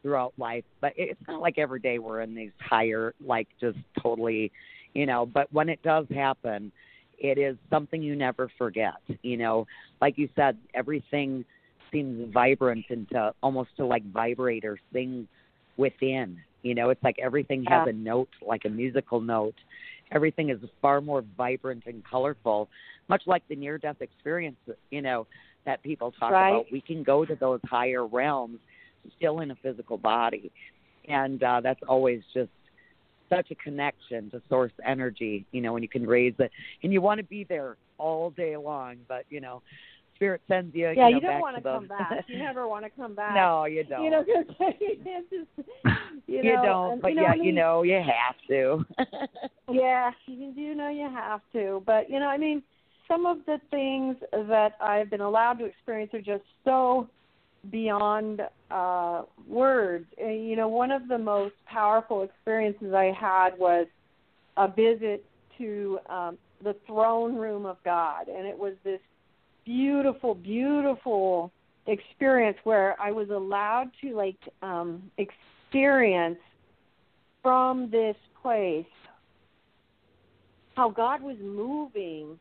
[0.02, 4.52] throughout life, but it's not like every day we're in these higher, like just totally,
[4.94, 6.72] you know, but when it does happen,
[7.20, 8.96] it is something you never forget.
[9.22, 9.68] You know,
[10.02, 11.46] like you said, everything
[11.91, 15.28] seems vibrant and to almost to like vibrate or sing
[15.78, 16.38] within.
[16.63, 17.80] You know, it's like everything yeah.
[17.80, 19.56] has a note, like a musical note.
[20.12, 22.69] Everything is far more vibrant and colorful,
[23.10, 24.58] much like the near death experience,
[24.89, 25.28] you know,
[25.65, 26.50] that people talk right.
[26.50, 26.65] about.
[26.71, 28.60] We can go to those higher realms
[29.17, 30.52] still in a physical body.
[31.08, 32.50] And uh, that's always just
[33.30, 36.52] such a connection to source energy, you know, when you can raise it.
[36.84, 39.62] And you want to be there all day long, but, you know,
[40.18, 40.88] spirit sends you.
[40.88, 42.26] Yeah, you, know, you don't want to come back.
[42.28, 43.36] You never want to come back.
[43.36, 44.04] No, you don't.
[44.04, 44.50] You know, it's
[45.30, 45.68] just,
[46.28, 48.86] you, you don't, and, but you know, yeah, I mean, you know, you have to.
[49.72, 52.62] yeah, you do know you have to, but you know, I mean,
[53.08, 57.08] some of the things that I've been allowed to experience are just so
[57.72, 60.06] beyond uh words.
[60.18, 63.88] And, you know, one of the most powerful experiences I had was
[64.58, 65.26] a visit
[65.58, 69.00] to um the throne room of God, and it was this
[69.68, 71.52] beautiful, beautiful
[71.88, 76.40] experience where I was allowed to like um experience
[77.44, 78.86] from this place
[80.76, 82.40] how God was moving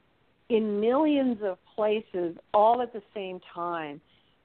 [0.50, 4.00] in millions of places all at the same time.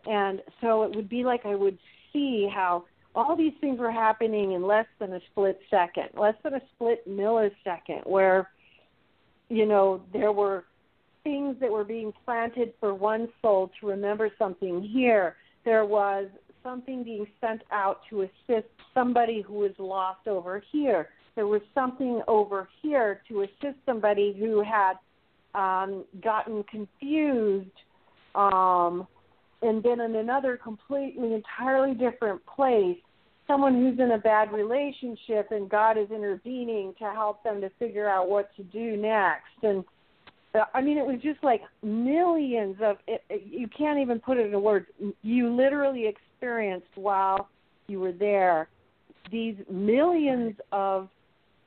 [0.05, 1.77] And so it would be like I would
[2.11, 6.53] see how all these things were happening in less than a split second, less than
[6.53, 8.49] a split millisecond, where,
[9.49, 10.63] you know, there were
[11.23, 15.35] things that were being planted for one soul to remember something here.
[15.65, 16.27] There was
[16.63, 21.09] something being sent out to assist somebody who was lost over here.
[21.35, 24.93] There was something over here to assist somebody who had
[25.55, 27.69] um, gotten confused
[28.35, 29.07] um,
[29.61, 32.97] and been in another completely, entirely different place.
[33.47, 38.09] Someone who's in a bad relationship and God is intervening to help them to figure
[38.09, 39.63] out what to do next.
[39.63, 39.83] And
[40.73, 42.97] I mean, it was just like millions of.
[43.07, 44.87] It, it, you can't even put it into words.
[45.21, 47.49] You literally experienced while
[47.87, 48.67] you were there
[49.31, 51.09] these millions of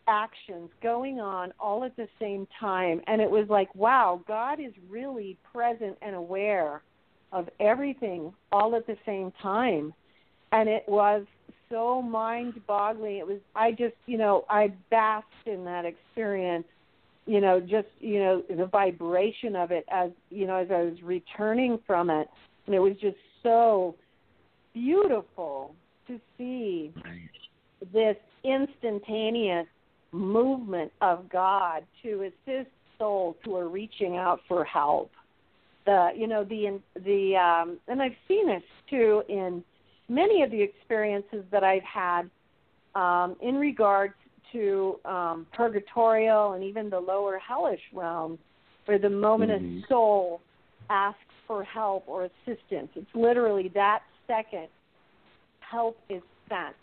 [0.07, 4.72] actions going on all at the same time, and it was like, wow, God is
[4.91, 6.82] really present and aware
[7.32, 9.95] of everything all at the same time,
[10.53, 11.24] and it was
[11.70, 13.16] so mind-boggling.
[13.16, 13.41] It was.
[13.57, 16.66] I just, you know, I basked in that experience
[17.27, 21.03] you know, just you know the vibration of it as you know as I was
[21.03, 22.29] returning from it,
[22.66, 23.95] and it was just so
[24.72, 25.75] beautiful
[26.07, 26.93] to see
[27.93, 29.66] this instantaneous
[30.12, 35.11] movement of God to assist souls who are reaching out for help.
[35.87, 39.64] The you know the the um, and I've seen this too in
[40.09, 42.31] many of the experiences that I've had
[42.95, 44.14] um, in regards
[44.55, 48.39] to um, purgatorial and even the lower hellish realms,
[48.87, 49.79] where the moment mm-hmm.
[49.79, 50.41] a soul
[50.89, 54.69] asks for help or assistance, it's literally that second
[55.61, 56.75] help is sent.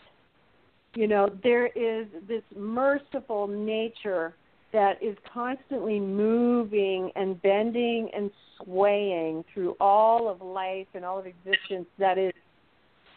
[0.94, 4.34] You know, there is this merciful nature
[4.72, 8.30] that is constantly moving and bending and
[8.62, 12.32] swaying through all of life and all of existence that is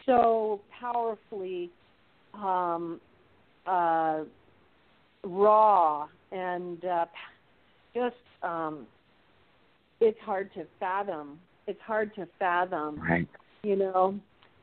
[0.04, 1.70] so powerfully
[2.34, 3.00] um,
[3.66, 4.20] uh,
[5.26, 7.06] raw and uh,
[7.94, 8.86] just um,
[10.00, 11.38] it's hard to fathom.
[11.66, 13.00] It's hard to fathom.
[13.00, 13.28] Right.
[13.62, 14.18] You know,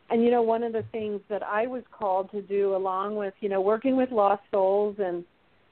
[0.10, 3.34] and you know one of the things that I was called to do, along with
[3.42, 5.24] you know working with lost souls and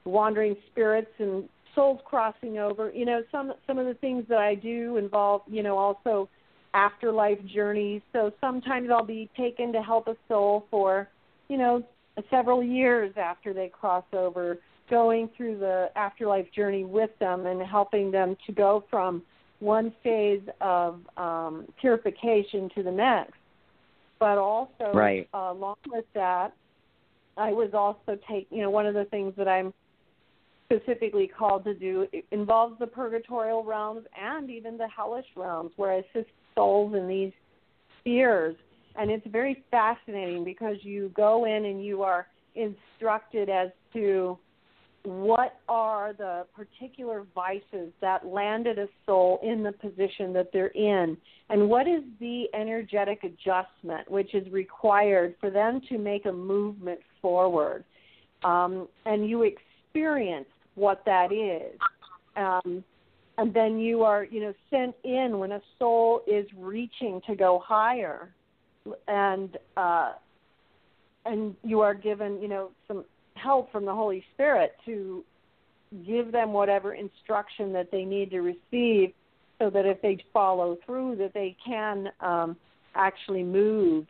[0.04, 2.92] wandering spirits and souls crossing over.
[2.92, 6.28] You know, some some of the things that I do involve you know also
[6.74, 8.02] afterlife journeys.
[8.12, 11.08] So sometimes I'll be taken to help a soul for
[11.48, 11.82] you know
[12.30, 14.58] several years after they cross over,
[14.90, 19.22] going through the afterlife journey with them and helping them to go from
[19.60, 23.34] one phase of um, purification to the next.
[24.18, 25.28] But also, right.
[25.34, 26.52] uh, along with that,
[27.36, 29.72] I was also take you know one of the things that I'm
[30.66, 35.96] specifically called to do involves the purgatorial realms and even the hellish realms, where I
[35.96, 37.32] assist souls in these
[38.00, 38.56] spheres
[38.96, 44.38] and it's very fascinating because you go in and you are instructed as to
[45.04, 51.16] what are the particular vices that landed a soul in the position that they're in?
[51.48, 57.00] And what is the energetic adjustment which is required for them to make a movement
[57.20, 57.84] forward?
[58.44, 61.78] Um, and you experience what that is.
[62.36, 62.84] Um,
[63.38, 67.62] and then you are you know sent in when a soul is reaching to go
[67.64, 68.32] higher.
[69.08, 70.12] And uh,
[71.24, 73.04] and you are given you know some
[73.42, 75.24] help from the Holy Spirit to
[76.06, 79.12] give them whatever instruction that they need to receive,
[79.58, 82.56] so that if they follow through, that they can um,
[82.94, 84.06] actually move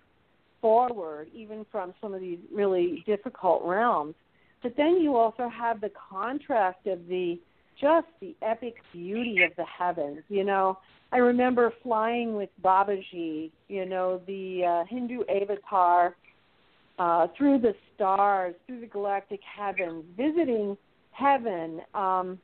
[0.60, 4.14] forward, even from some of these really difficult realms.
[4.62, 7.38] But then you also have the contrast of the
[7.80, 10.20] just the epic beauty of the heavens.
[10.28, 10.78] You know,
[11.10, 16.14] I remember flying with Babaji, you know, the uh, Hindu avatar,
[17.02, 20.76] uh, through the stars, through the galactic heavens, visiting
[21.10, 22.38] heaven um,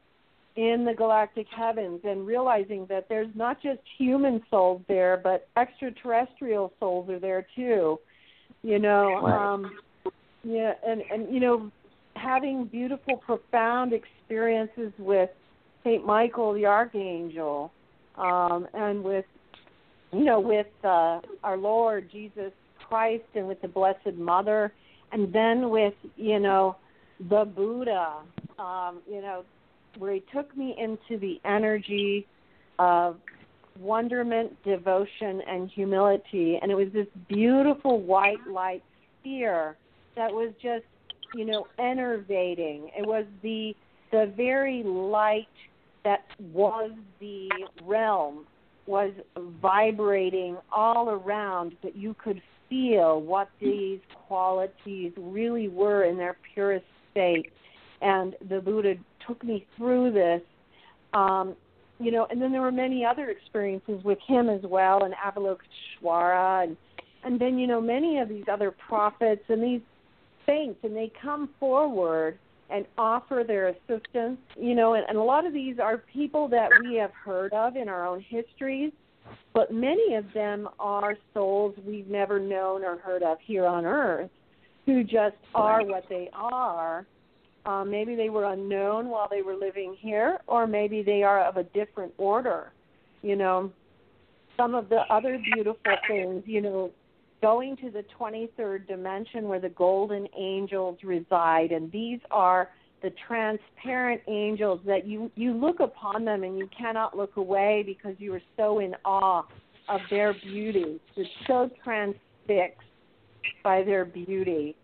[0.57, 6.73] in the galactic heavens, and realizing that there's not just human souls there, but extraterrestrial
[6.81, 8.01] souls are there too.
[8.63, 9.79] You know, um,
[10.43, 11.71] yeah, and and you know,
[12.17, 15.31] having beautiful, profound experiences with
[15.85, 17.71] Saint Michael the Archangel,
[18.17, 19.27] um, and with
[20.13, 22.51] you know with uh, our Lord Jesus
[22.89, 24.73] Christ, and with the Blessed Mother,
[25.13, 26.77] and then with you know
[27.29, 28.17] the Buddha.
[28.59, 29.45] Um, you know,
[29.99, 32.27] where he took me into the energy
[32.81, 33.17] of
[33.79, 38.83] wonderment, devotion, and humility, and it was this beautiful white light
[39.21, 39.77] sphere
[40.17, 40.85] that was just
[41.35, 42.91] you know, enervating.
[42.97, 43.75] It was the
[44.11, 45.47] the very light
[46.05, 47.49] that was the
[47.85, 48.47] realm
[48.87, 49.13] was
[49.61, 56.87] vibrating all around, but you could feel what these qualities really were in their purest
[57.11, 57.51] state.
[58.01, 58.95] And the Buddha
[59.27, 60.43] took me through this.
[61.13, 61.57] Um,
[62.01, 66.65] you know, and then there were many other experiences with him as well, and Avalokiteshvara,
[66.65, 66.77] and
[67.25, 69.81] and then you know many of these other prophets and these
[70.47, 72.39] saints and they come forward
[72.71, 74.39] and offer their assistance.
[74.57, 77.77] You know, and, and a lot of these are people that we have heard of
[77.77, 78.93] in our own histories,
[79.55, 84.31] but many of them are souls we've never known or heard of here on earth
[84.87, 87.07] who just are what they are.
[87.67, 91.59] Um, maybe they were unknown while they were living here, or maybe they are of
[91.59, 92.73] a different order.
[93.21, 93.71] You know,
[94.57, 96.91] some of the other beautiful things, you know,
[97.43, 102.69] going to the 23rd dimension where the golden angels reside and these are
[103.03, 108.15] the transparent angels that you you look upon them and you cannot look away because
[108.19, 109.43] you are so in awe
[109.89, 111.01] of their beauty.
[111.15, 112.83] You're so transfixed
[113.63, 114.77] by their beauty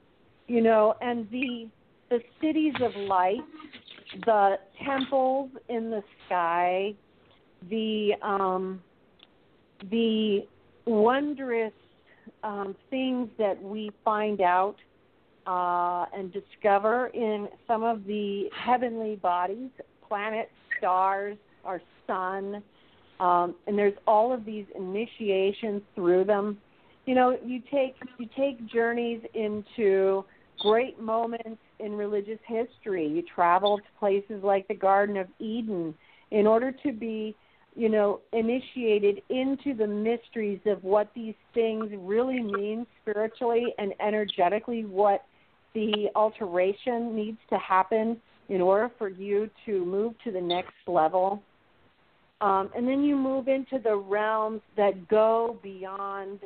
[0.46, 1.68] you know and the
[2.10, 3.40] the cities of light
[4.26, 6.94] the temples in the sky
[7.70, 8.80] the um
[9.90, 10.40] the
[10.86, 11.72] wondrous
[12.42, 14.76] um, things that we find out
[15.46, 19.70] uh, and discover in some of the heavenly bodies,
[20.06, 22.62] planets, stars, our sun,
[23.20, 26.58] um, and there's all of these initiations through them.
[27.06, 30.24] You know, you take you take journeys into
[30.60, 33.06] great moments in religious history.
[33.06, 35.94] You travel to places like the Garden of Eden
[36.30, 37.36] in order to be,
[37.76, 44.84] you know, initiated into the mysteries of what these things really mean spiritually and energetically,
[44.84, 45.24] what
[45.74, 51.42] the alteration needs to happen in order for you to move to the next level.
[52.40, 56.40] Um, and then you move into the realms that go beyond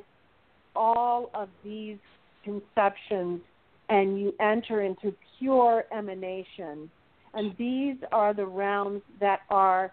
[0.77, 1.99] all of these
[2.45, 3.41] conceptions
[3.89, 6.91] and you enter into pure emanation.
[7.35, 9.93] And these are the realms that are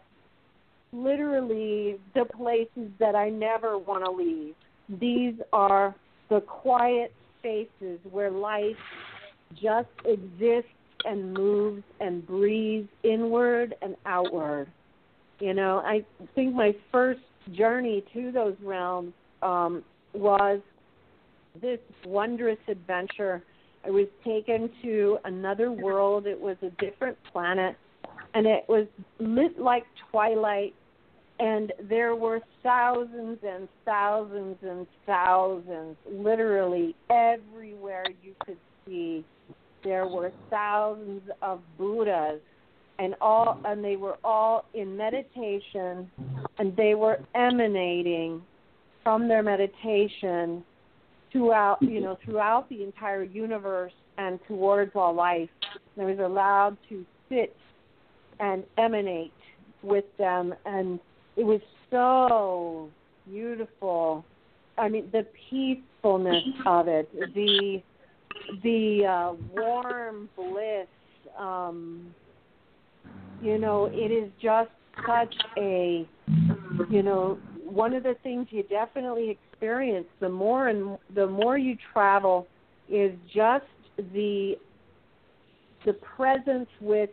[0.94, 4.56] literally the places that I never want to leave.
[5.00, 5.96] These are
[6.30, 8.76] the quiet spaces where life
[9.54, 10.70] just exists
[11.06, 14.68] and moves and breathes inward and outward.
[15.40, 17.22] You know, I think my first
[17.52, 19.84] journey to those realms um,
[20.14, 20.62] was
[21.62, 23.44] this wondrous adventure.
[23.86, 26.26] I was taken to another world.
[26.26, 27.76] It was a different planet,
[28.34, 28.88] and it was
[29.20, 30.74] lit like twilight.
[31.38, 39.26] And there were thousands and thousands and thousands, literally everywhere you could see.
[39.86, 42.42] There were thousands of Buddhas
[42.98, 46.10] and all and they were all in meditation
[46.58, 48.42] and they were emanating
[49.04, 50.64] from their meditation
[51.32, 55.50] throughout you know throughout the entire universe and towards all life.
[55.96, 57.56] And I was allowed to sit
[58.40, 59.34] and emanate
[59.84, 61.00] with them and
[61.38, 61.62] it was
[61.92, 62.90] so
[63.30, 64.26] beautiful.
[64.80, 67.84] I mean the peacefulness of it the
[68.64, 70.88] the uh warm bliss
[71.38, 72.14] um
[73.42, 74.72] you know, it is just
[75.08, 76.08] such a,
[76.90, 81.76] you know, one of the things you definitely experience the more and the more you
[81.94, 82.48] travel
[82.90, 83.66] is just
[84.14, 84.56] the
[85.86, 87.10] the presence with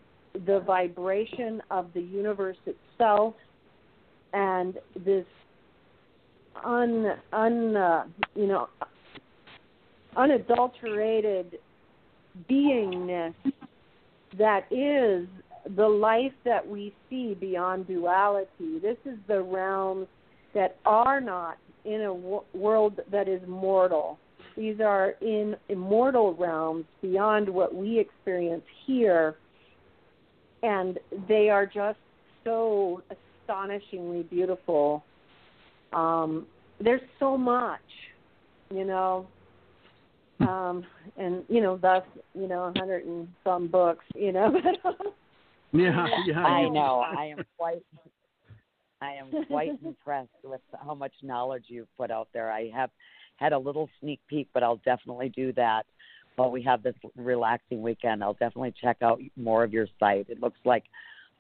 [0.46, 3.34] the vibration of the universe itself
[4.32, 5.26] and this
[6.64, 8.04] un un uh,
[8.34, 8.68] you know
[10.16, 11.58] unadulterated
[12.50, 13.34] beingness
[14.38, 15.28] that is
[15.76, 18.78] the life that we see beyond duality.
[18.80, 20.08] This is the realms
[20.54, 22.12] that are not in a
[22.56, 24.18] world that is mortal.
[24.56, 29.36] These are in immortal realms beyond what we experience here,
[30.62, 30.98] and
[31.28, 31.98] they are just
[32.44, 33.02] so
[33.48, 35.04] astonishingly beautiful.
[35.92, 36.46] Um,
[36.80, 37.80] there's so much,
[38.70, 39.26] you know,
[40.48, 40.84] um,
[41.16, 44.52] and you know, thus, you know, a hundred and some books, you know.
[45.72, 46.44] Yeah, yeah.
[46.44, 47.04] I know.
[47.06, 47.82] I am quite.
[49.00, 52.52] I am quite impressed with how much knowledge you've put out there.
[52.52, 52.90] I have
[53.36, 55.86] had a little sneak peek, but I'll definitely do that
[56.36, 58.22] while we have this relaxing weekend.
[58.22, 60.26] I'll definitely check out more of your site.
[60.28, 60.84] It looks like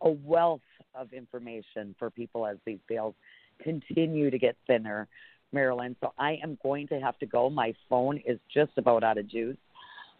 [0.00, 0.60] a wealth
[0.94, 3.14] of information for people as these veils
[3.62, 5.06] continue to get thinner,
[5.54, 5.96] Marilynn.
[6.00, 7.50] So I am going to have to go.
[7.50, 9.56] My phone is just about out of juice.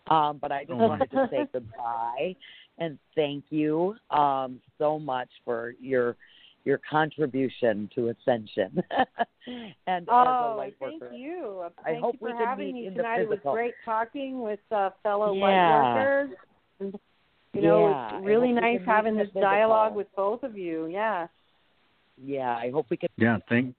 [0.08, 2.34] Um, but I just Oh, wanted to say goodbye
[2.78, 6.16] and thank you um, so much for your
[6.64, 8.82] your contribution to ascension.
[9.86, 11.12] and as a oh, light thank worker.
[11.12, 11.64] you.
[11.84, 13.20] I hope you we for can having me tonight.
[13.20, 15.40] It was great talking with uh, fellow Yeah.
[15.40, 16.30] light workers.
[16.78, 16.98] And,
[17.52, 20.86] you know, Yeah, it's really nice having this dialogue with both of you.
[20.86, 21.28] Yes.
[22.24, 23.08] Yeah, I hope we can.
[23.16, 23.74] Yeah, thank.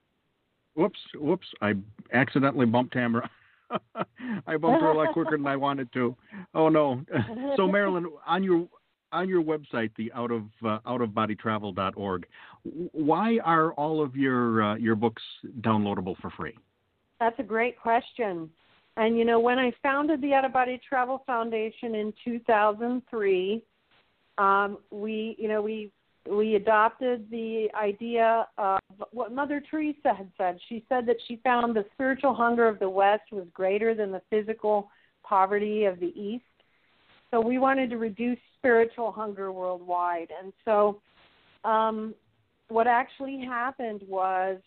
[0.75, 1.47] Whoops, whoops!
[1.61, 1.73] I
[2.13, 3.29] accidentally bumped Tamara.
[4.47, 6.15] I bumped her a lot quicker than I wanted to.
[6.53, 7.03] Oh no!
[7.55, 8.67] So Marilynn, on your
[9.11, 12.25] on your website, the out of uh, outofbodytravel.org,
[12.63, 15.21] why are all of your uh, your books
[15.61, 16.57] downloadable for free?
[17.19, 18.49] That's a great question.
[18.97, 23.63] And you know, when I founded the Out of Body Travel Foundation in 2003,
[24.37, 25.91] um, we, you know, we
[26.29, 28.79] we adopted the idea of
[29.11, 30.59] what Mother Teresa had said.
[30.69, 34.21] She said that she found the spiritual hunger of the West was greater than the
[34.29, 34.89] physical
[35.23, 36.43] poverty of the East.
[37.31, 40.29] So we wanted to reduce spiritual hunger worldwide.
[40.41, 41.01] And so,
[41.63, 42.13] um,
[42.69, 44.57] what actually happened was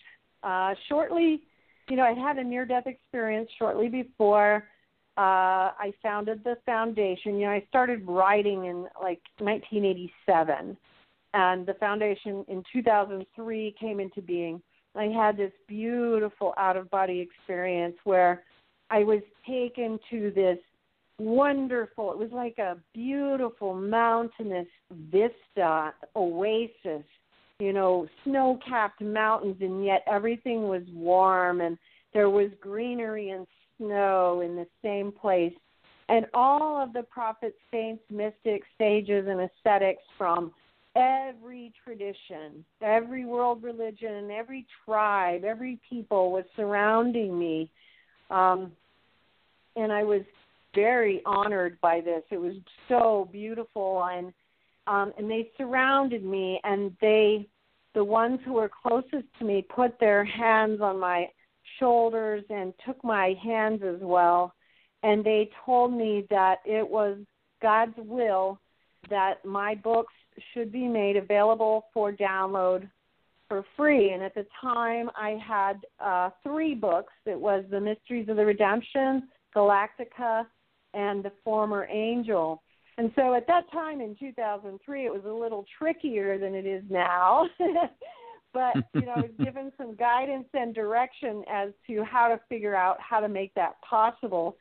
[0.42, 1.42] uh, shortly
[1.88, 4.68] you know, I had a near death experience shortly before
[5.16, 7.38] uh, I founded the foundation.
[7.38, 10.76] You know, I started writing in like 1987,
[11.36, 14.60] and the foundation in 2003 came into being.
[14.94, 18.42] I had this beautiful out of body experience where
[18.88, 20.56] I was taken to this
[21.18, 22.10] wonderful.
[22.10, 24.66] It was like a beautiful mountainous
[25.10, 27.04] vista, oasis,
[27.58, 31.76] you know, snow capped mountains, and yet everything was warm and
[32.14, 35.52] there was greenery and snow in the same place.
[36.08, 40.52] And all of the prophets, saints, mystics, sages, and ascetics from
[40.96, 47.70] every tradition, every world religion, every tribe, every people was surrounding me.
[48.30, 48.72] Um,
[49.76, 50.22] and I was
[50.74, 52.22] very honored by this.
[52.30, 52.54] It was
[52.88, 54.32] so beautiful and
[54.86, 57.46] um and they surrounded me and they
[57.94, 61.28] the ones who were closest to me put their hands on my
[61.80, 64.54] shoulders and took my hands as well
[65.02, 67.18] and they told me that it was
[67.60, 68.60] God's will
[69.10, 70.12] that my books
[70.52, 72.88] should be made available for download
[73.48, 74.10] for free.
[74.10, 77.12] And at the time, I had uh, three books.
[77.24, 80.46] It was The Mysteries of the Redemption, Galactica,
[80.94, 82.62] and The Former Angel.
[82.98, 86.82] And so at that time in 2003, it was a little trickier than it is
[86.90, 87.46] now.
[88.54, 92.74] but you know, I was given some guidance and direction as to how to figure
[92.74, 94.56] out how to make that possible.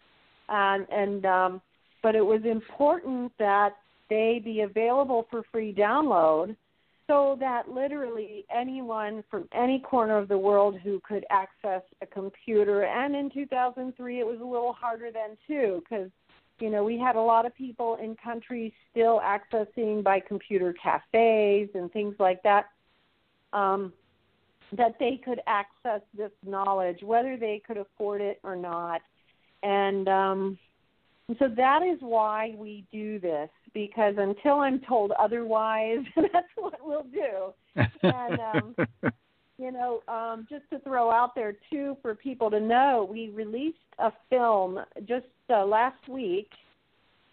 [0.49, 1.61] And and um,
[2.03, 3.77] but it was important that
[4.09, 6.55] they be available for free download
[7.07, 12.83] so that literally anyone from any corner of the world who could access a computer.
[12.83, 16.09] And in 2003 it was a little harder then too because
[16.59, 21.69] you know we had a lot of people in countries still accessing by computer cafes
[21.75, 22.69] and things like that
[23.53, 23.93] um,
[24.71, 29.01] that they could access this knowledge whether they could afford it or not.
[29.61, 30.57] And um,
[31.39, 37.03] so that is why we do this because until I'm told otherwise, that's what we'll
[37.03, 37.53] do.
[38.01, 38.76] And um,
[39.59, 43.78] you know, um, just to throw out there too for people to know, we released
[43.99, 46.49] a film just uh, last week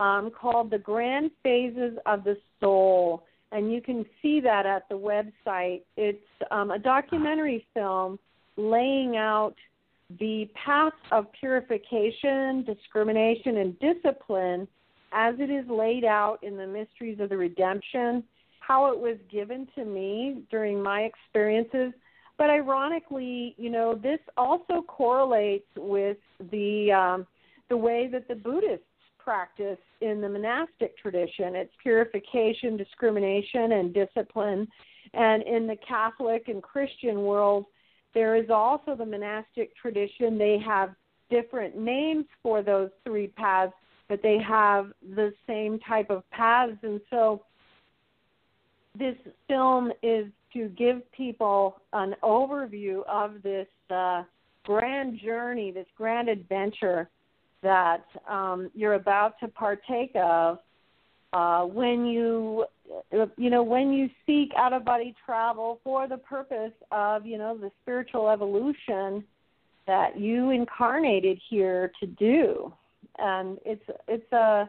[0.00, 4.98] um, called "The Grand Phases of the Soul," and you can see that at the
[4.98, 5.82] website.
[5.96, 6.18] It's
[6.50, 8.18] um, a documentary film
[8.56, 9.54] laying out
[10.18, 14.66] the path of purification, discrimination, and discipline
[15.12, 18.24] as it is laid out in the mysteries of the redemption,
[18.60, 21.92] how it was given to me during my experiences.
[22.38, 26.16] But ironically, you know, this also correlates with
[26.50, 27.26] the um,
[27.68, 28.84] the way that the Buddhists
[29.18, 31.54] practice in the monastic tradition.
[31.54, 34.66] It's purification, discrimination, and discipline.
[35.14, 37.66] And in the Catholic and Christian world,
[38.14, 40.38] there is also the monastic tradition.
[40.38, 40.94] They have
[41.30, 43.72] different names for those three paths,
[44.12, 46.76] but they have the same type of paths.
[46.82, 47.40] And so
[48.98, 49.16] this
[49.48, 54.24] film is to give people an overview of this uh,
[54.66, 57.08] grand journey, this grand adventure
[57.62, 60.58] that um, you're about to partake of
[61.32, 62.66] uh, when you
[63.38, 67.56] you know when you seek out of body travel for the purpose of you know
[67.56, 69.24] the spiritual evolution
[69.86, 72.70] that you incarnated here to do
[73.18, 74.68] and it's it's a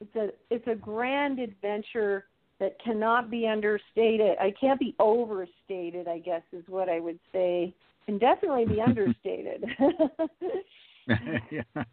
[0.00, 2.24] it's a it's a grand adventure
[2.58, 7.74] that cannot be understated i can't be overstated i guess is what i would say
[8.06, 9.64] can definitely be understated
[11.50, 11.84] yeah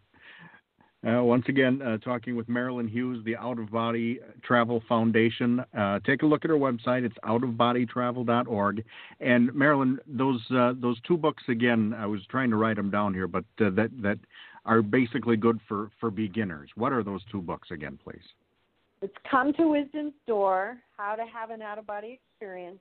[1.07, 5.63] uh, once again, uh, talking with Marilynn Hughes, the Out of Body Travel Foundation.
[5.77, 7.05] Uh, take a look at her website.
[7.05, 8.83] It's outofbodytravel.org.
[9.21, 11.95] And Marilynn, those uh, those two books again.
[11.97, 14.19] I was trying to write them down here, but uh, that that
[14.65, 16.69] are basically good for for beginners.
[16.75, 18.23] What are those two books again, please?
[19.01, 22.79] It's Come to Wisdom's Door: How to Have an Out of Body Experience,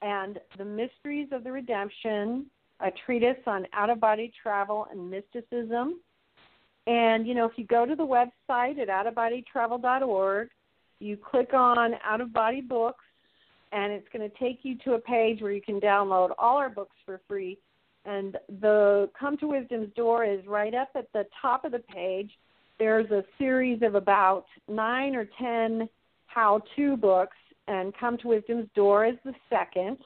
[0.00, 2.46] and The Mysteries of the Redemption:
[2.80, 6.00] A Treatise on Out of Body Travel and Mysticism
[6.86, 10.48] and, you know, if you go to the website at outofbodytravel.org,
[10.98, 13.04] you click on Out of Body Books,
[13.72, 16.70] and it's going to take you to a page where you can download all our
[16.70, 17.58] books for free.
[18.04, 22.30] And the Come to Wisdom's Door is right up at the top of the page.
[22.78, 25.88] There's a series of about nine or ten
[26.26, 27.36] how to books,
[27.68, 29.98] and Come to Wisdom's Door is the second.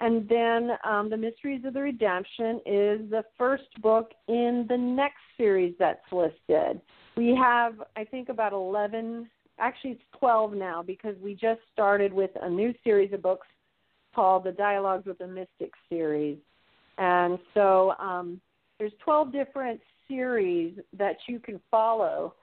[0.00, 5.18] And then um, The Mysteries of the Redemption is the first book in the next
[5.36, 6.80] series that's listed.
[7.16, 9.28] We have, I think, about 11,
[9.58, 13.46] actually, it's 12 now because we just started with a new series of books
[14.14, 16.38] called the Dialogues with the Mystic series.
[16.98, 18.40] And so um,
[18.78, 22.34] there's 12 different series that you can follow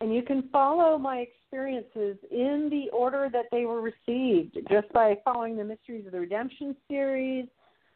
[0.00, 5.16] and you can follow my experiences in the order that they were received, just by
[5.24, 7.46] following the Mysteries of the Redemption series,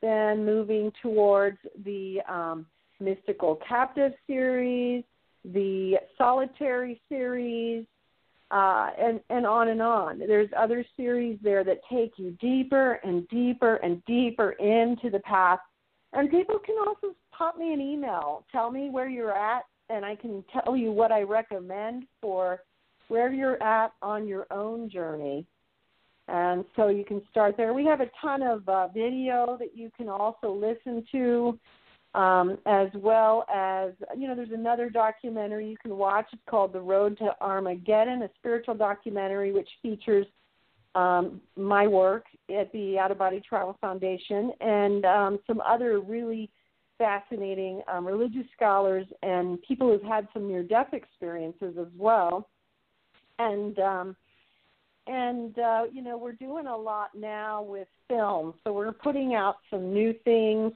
[0.01, 2.67] then moving towards the um,
[3.01, 5.05] Mystical Captive series,
[5.45, 7.85] the solitary series,
[8.51, 10.19] uh, and and on and on.
[10.19, 15.59] There's other series there that take you deeper and deeper and deeper into the path.
[16.13, 20.17] And people can also pop me an email, tell me where you're at, and I
[20.17, 22.63] can tell you what I recommend for
[23.09, 25.47] where you're at on your own journey.
[26.29, 27.73] And so you can start there.
[27.73, 31.59] We have a ton of uh, video that you can also listen to
[32.15, 36.81] um, as well as you know there's another documentary you can watch it's called the
[36.81, 40.27] road to armageddon a spiritual documentary which features
[40.95, 42.25] um, my work
[42.57, 46.51] at the out of body travel foundation and um, some other really
[46.97, 52.49] fascinating um, religious scholars and people who've had some near death experiences as well
[53.39, 54.17] and um,
[55.07, 59.57] and uh, you know we're doing a lot now with film so we're putting out
[59.71, 60.73] some new things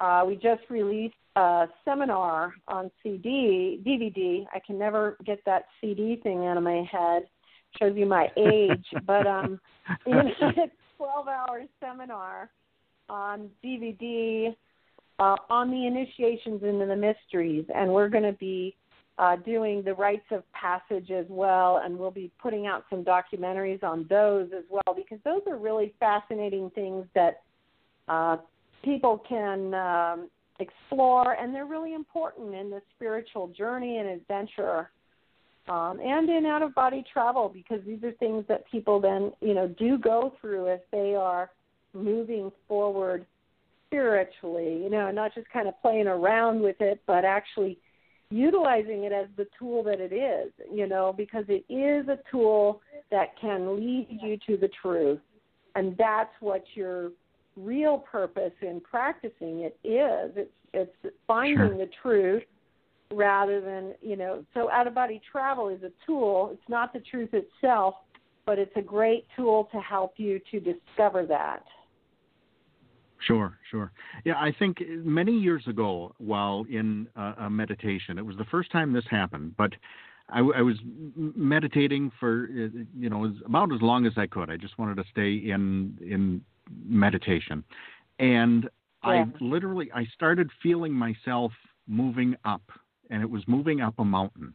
[0.00, 4.46] uh, we just released a seminar on CD, DVD.
[4.52, 7.24] I can never get that CD thing out of my head.
[7.78, 9.60] Shows you my age, but um,
[10.06, 12.50] it's a 12-hour seminar
[13.08, 14.54] on DVD
[15.18, 18.74] uh, on the initiations into the mysteries, and we're going to be
[19.18, 23.82] uh, doing the rites of passage as well, and we'll be putting out some documentaries
[23.82, 27.42] on those as well because those are really fascinating things that
[28.08, 28.38] uh,
[28.82, 34.90] people can um, explore, and they're really important in the spiritual journey and adventure,
[35.70, 39.54] um, and in out of body travel because these are things that people then you
[39.54, 41.50] know do go through as they are
[41.94, 43.24] moving forward
[43.86, 44.80] spiritually.
[44.82, 47.78] You know, not just kind of playing around with it, but actually
[48.30, 50.52] utilizing it as the tool that it is.
[50.72, 55.20] You know, because it is a tool that can lead you to the truth,
[55.76, 57.12] and that's what you're
[57.56, 61.78] real purpose in practicing it is it's it's finding sure.
[61.78, 62.42] the truth
[63.12, 67.00] rather than you know so out of body travel is a tool it's not the
[67.00, 67.94] truth itself
[68.46, 71.64] but it's a great tool to help you to discover that
[73.26, 73.92] Sure, sure.
[74.24, 78.72] Yeah, I think many years ago, while in uh, a meditation, it was the first
[78.72, 79.74] time this happened, but
[80.30, 80.76] I, I was
[81.14, 84.50] meditating for you know about as long as I could.
[84.50, 86.42] I just wanted to stay in in
[86.86, 87.64] meditation.
[88.18, 88.68] And
[89.04, 89.10] yeah.
[89.10, 91.52] I literally I started feeling myself
[91.86, 92.62] moving up
[93.10, 94.54] and it was moving up a mountain.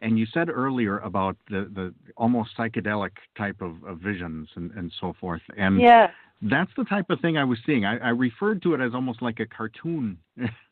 [0.00, 4.92] And you said earlier about the, the almost psychedelic type of, of visions and, and
[5.00, 5.42] so forth.
[5.56, 6.08] And yeah.
[6.42, 7.84] that's the type of thing I was seeing.
[7.84, 10.18] I, I referred to it as almost like a cartoon,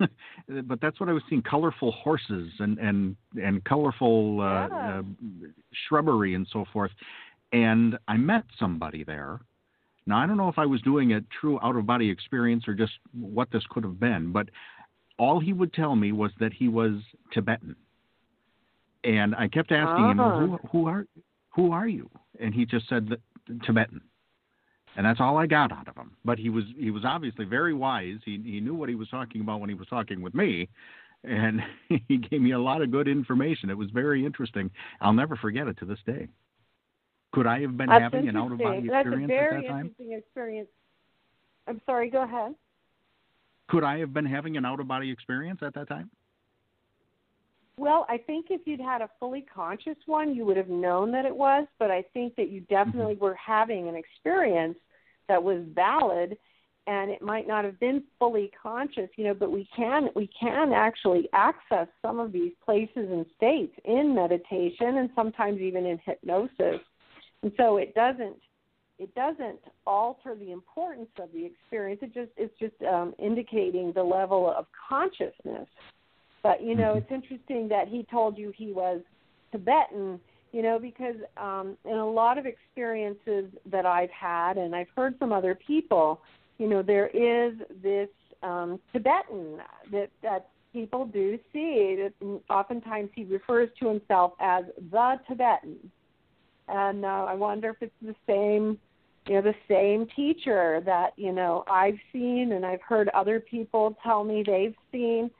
[0.48, 4.98] but that's what I was seeing: colorful horses and and and colorful uh, yeah.
[4.98, 5.02] uh,
[5.88, 6.90] shrubbery and so forth.
[7.52, 9.40] And I met somebody there
[10.10, 12.74] now, I don't know if I was doing a true out of body experience or
[12.74, 14.48] just what this could have been, but
[15.20, 16.94] all he would tell me was that he was
[17.34, 17.76] Tibetan.
[19.04, 20.40] And I kept asking him, ah.
[20.40, 21.06] who, who are
[21.50, 22.08] who are you?
[22.40, 23.20] And he just said that,
[23.66, 24.00] Tibetan.
[24.96, 26.12] And that's all I got out of him.
[26.24, 28.16] But he was he was obviously very wise.
[28.24, 30.68] He he knew what he was talking about when he was talking with me.
[31.22, 31.60] And
[32.08, 33.68] he gave me a lot of good information.
[33.68, 34.70] It was very interesting.
[35.02, 36.28] I'll never forget it to this day.
[37.32, 39.62] Could I have been That's having an out of body That's experience a very at
[39.62, 39.86] that time?
[39.86, 40.68] interesting experience.
[41.68, 42.54] I'm sorry, go ahead.
[43.70, 46.10] Could I have been having an out of body experience at that time?
[47.76, 51.24] Well, I think if you'd had a fully conscious one, you would have known that
[51.24, 53.24] it was, but I think that you definitely mm-hmm.
[53.24, 54.76] were having an experience
[55.28, 56.36] that was valid
[56.86, 60.72] and it might not have been fully conscious, you know, but we can we can
[60.72, 66.80] actually access some of these places and states in meditation and sometimes even in hypnosis.
[67.42, 68.36] And so it doesn't
[69.00, 72.00] it doesn't alter the importance of the experience.
[72.02, 75.66] It just it's just um, indicating the level of consciousness.
[76.42, 76.98] But you know, mm-hmm.
[76.98, 79.00] it's interesting that he told you he was
[79.52, 80.20] Tibetan.
[80.52, 85.16] You know, because um, in a lot of experiences that I've had, and I've heard
[85.16, 86.20] from other people,
[86.58, 88.08] you know, there is this
[88.42, 89.58] um, Tibetan
[89.92, 92.02] that that people do see.
[92.02, 95.90] That oftentimes he refers to himself as the Tibetan
[96.70, 98.78] and uh, I wonder if it's the same,
[99.26, 103.96] you know, the same teacher that you know I've seen and I've heard other people
[104.02, 105.30] tell me they've seen.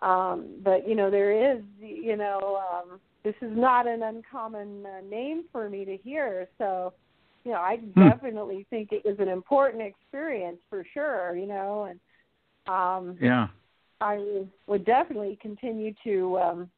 [0.00, 5.00] Um, but you know, there is, you know, um, this is not an uncommon uh,
[5.08, 6.46] name for me to hear.
[6.56, 6.92] So,
[7.44, 8.08] you know, I hmm.
[8.08, 11.36] definitely think it was an important experience for sure.
[11.36, 12.00] You know, and
[12.68, 13.48] um, yeah,
[14.00, 16.70] I would definitely continue to um,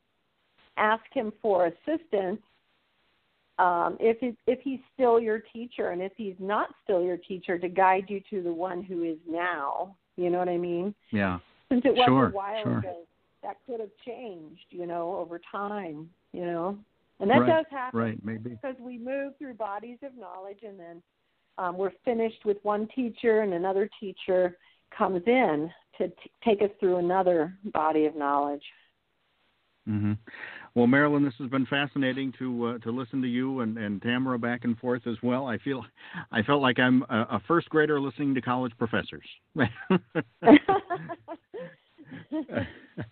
[0.78, 2.40] ask him for assistance
[3.60, 7.58] um, if it, if he's still your teacher, and if he's not still your teacher,
[7.58, 9.94] to guide you to the one who is now.
[10.16, 10.94] You know what I mean?
[11.12, 11.38] Yeah.
[11.68, 12.78] Since it was sure, a while sure.
[12.78, 12.96] ago.
[13.42, 16.78] that could have changed, you know, over time, you know.
[17.20, 18.00] And that right, does happen.
[18.00, 18.50] Right, maybe.
[18.50, 21.02] Because we move through bodies of knowledge and then
[21.58, 24.56] um, we're finished with one teacher and another teacher
[24.96, 28.62] comes in to t- take us through another body of knowledge.
[29.88, 30.12] Mm-hmm.
[30.74, 34.38] Well, Marilynn, this has been fascinating to uh, to listen to you and, and Tamara
[34.38, 35.46] back and forth as well.
[35.46, 35.84] I feel
[36.30, 39.26] I felt like I'm a, a first grader listening to college professors.
[39.54, 39.68] well,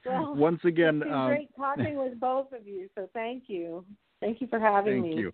[0.36, 2.88] Once again, it's um, great talking with both of you.
[2.94, 3.84] So thank you,
[4.20, 5.10] thank you for having thank me.
[5.10, 5.32] Thank you.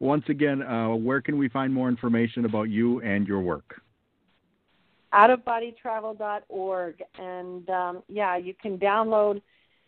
[0.00, 3.80] Once again, uh, where can we find more information about you and your work?
[5.14, 9.40] Outofbodytravel.org, and um, yeah, you can download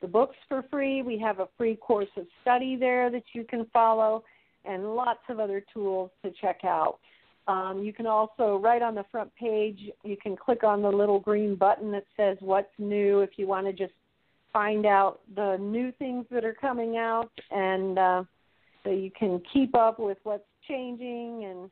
[0.05, 1.01] the books for free.
[1.01, 4.23] We have a free course of study there that you can follow,
[4.67, 6.99] and lots of other tools to check out.
[7.49, 11.19] Um, you can also, right on the front page, you can click on the little
[11.19, 13.95] green button that says What's New if you want to just
[14.53, 18.25] find out the new things that are coming out, and uh,
[18.83, 21.71] so you can keep up with what's changing and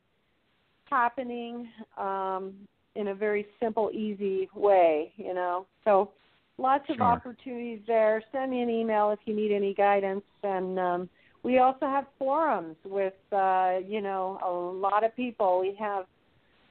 [0.87, 1.68] happening
[1.99, 2.55] um,
[2.95, 5.66] in a very simple, easy way, you know.
[5.85, 6.12] So
[6.59, 7.05] lots of Sure.
[7.05, 8.22] opportunities there.
[8.32, 11.09] Send me an email if you need any guidance, and um,
[11.42, 15.61] we also have forums with uh, you know a lot of people.
[15.61, 16.07] We have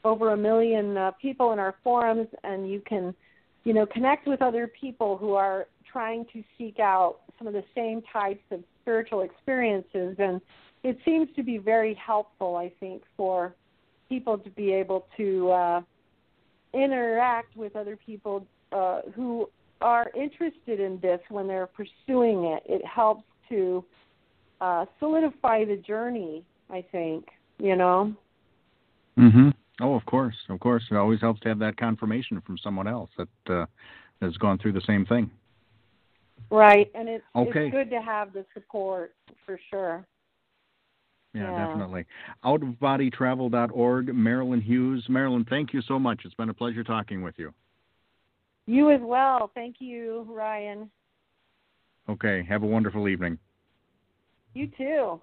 [0.03, 3.13] over a million uh, people in our forums, and you can
[3.63, 7.63] you know connect with other people who are trying to seek out some of the
[7.75, 10.41] same types of spiritual experiences, and
[10.84, 12.55] it seems to be very helpful.
[12.55, 13.53] I think for
[14.09, 15.82] people to be able to uh,
[16.73, 19.49] interact with other people uh, who
[19.82, 22.63] are interested in this when they're pursuing it.
[22.65, 23.84] It helps to
[24.61, 26.43] uh, solidify the journey.
[26.69, 27.27] I think
[27.59, 28.15] you know.
[29.17, 29.49] Mm-hmm.
[29.82, 30.84] Oh, of course, of course.
[30.89, 33.65] It always helps to have that confirmation from someone else that uh,
[34.21, 35.29] has gone through the same thing.
[36.49, 37.67] Right, and it's Okay.
[37.67, 39.13] it's good to have the support
[39.45, 40.05] for sure.
[41.34, 41.65] Yeah, Yeah.
[41.65, 42.05] definitely.
[42.43, 45.05] Outofbodytravel.org, Marilynn Hughes.
[45.07, 46.21] Marilynn, thank you so much.
[46.25, 47.53] It's been a pleasure talking with you.
[48.72, 49.51] You as well.
[49.53, 50.89] Thank you, Ryan.
[52.07, 53.38] Okay, have a wonderful evening.
[54.53, 55.19] You too.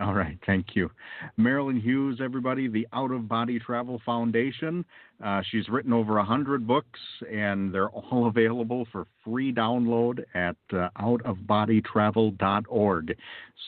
[0.00, 0.90] All right, thank you.
[1.38, 4.84] Marilynn Hughes, everybody, the Out of Body Travel Foundation.
[5.24, 6.98] Uh, she's written over a 100 books,
[7.32, 13.16] and they're all available for free download at uh, outofbodytravel.org.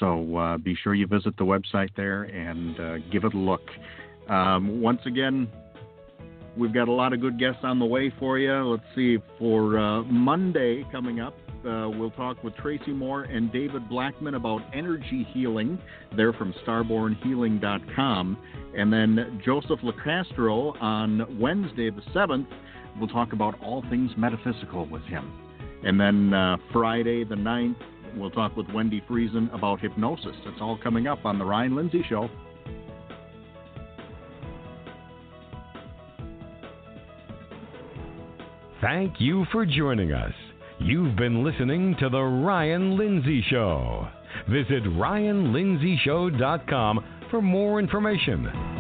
[0.01, 3.70] So uh, be sure you visit the website there and uh, give it a look.
[4.29, 5.47] Um, once again,
[6.57, 8.52] we've got a lot of good guests on the way for you.
[8.52, 11.34] Let's see, for uh, Monday coming up,
[11.66, 15.78] uh, we'll talk with Tracy Moore and David Blackman about energy healing.
[16.16, 18.38] They're from starbornhealing.com.
[18.76, 22.46] And then Joseph LaCastro on Wednesday the 7th,
[22.98, 25.32] we'll talk about all things metaphysical with him.
[25.84, 27.76] And then uh, Friday the 9th,
[28.16, 30.36] we'll talk with Wendy Friesen about hypnosis.
[30.46, 32.28] It's all coming up on The Ryan Lindsay Show.
[38.85, 40.35] Thank you for joining us.
[40.78, 44.07] You've been listening to The Ryan Lindsay Show.
[44.51, 48.74] Visit RyanLindsayShow.com for more information.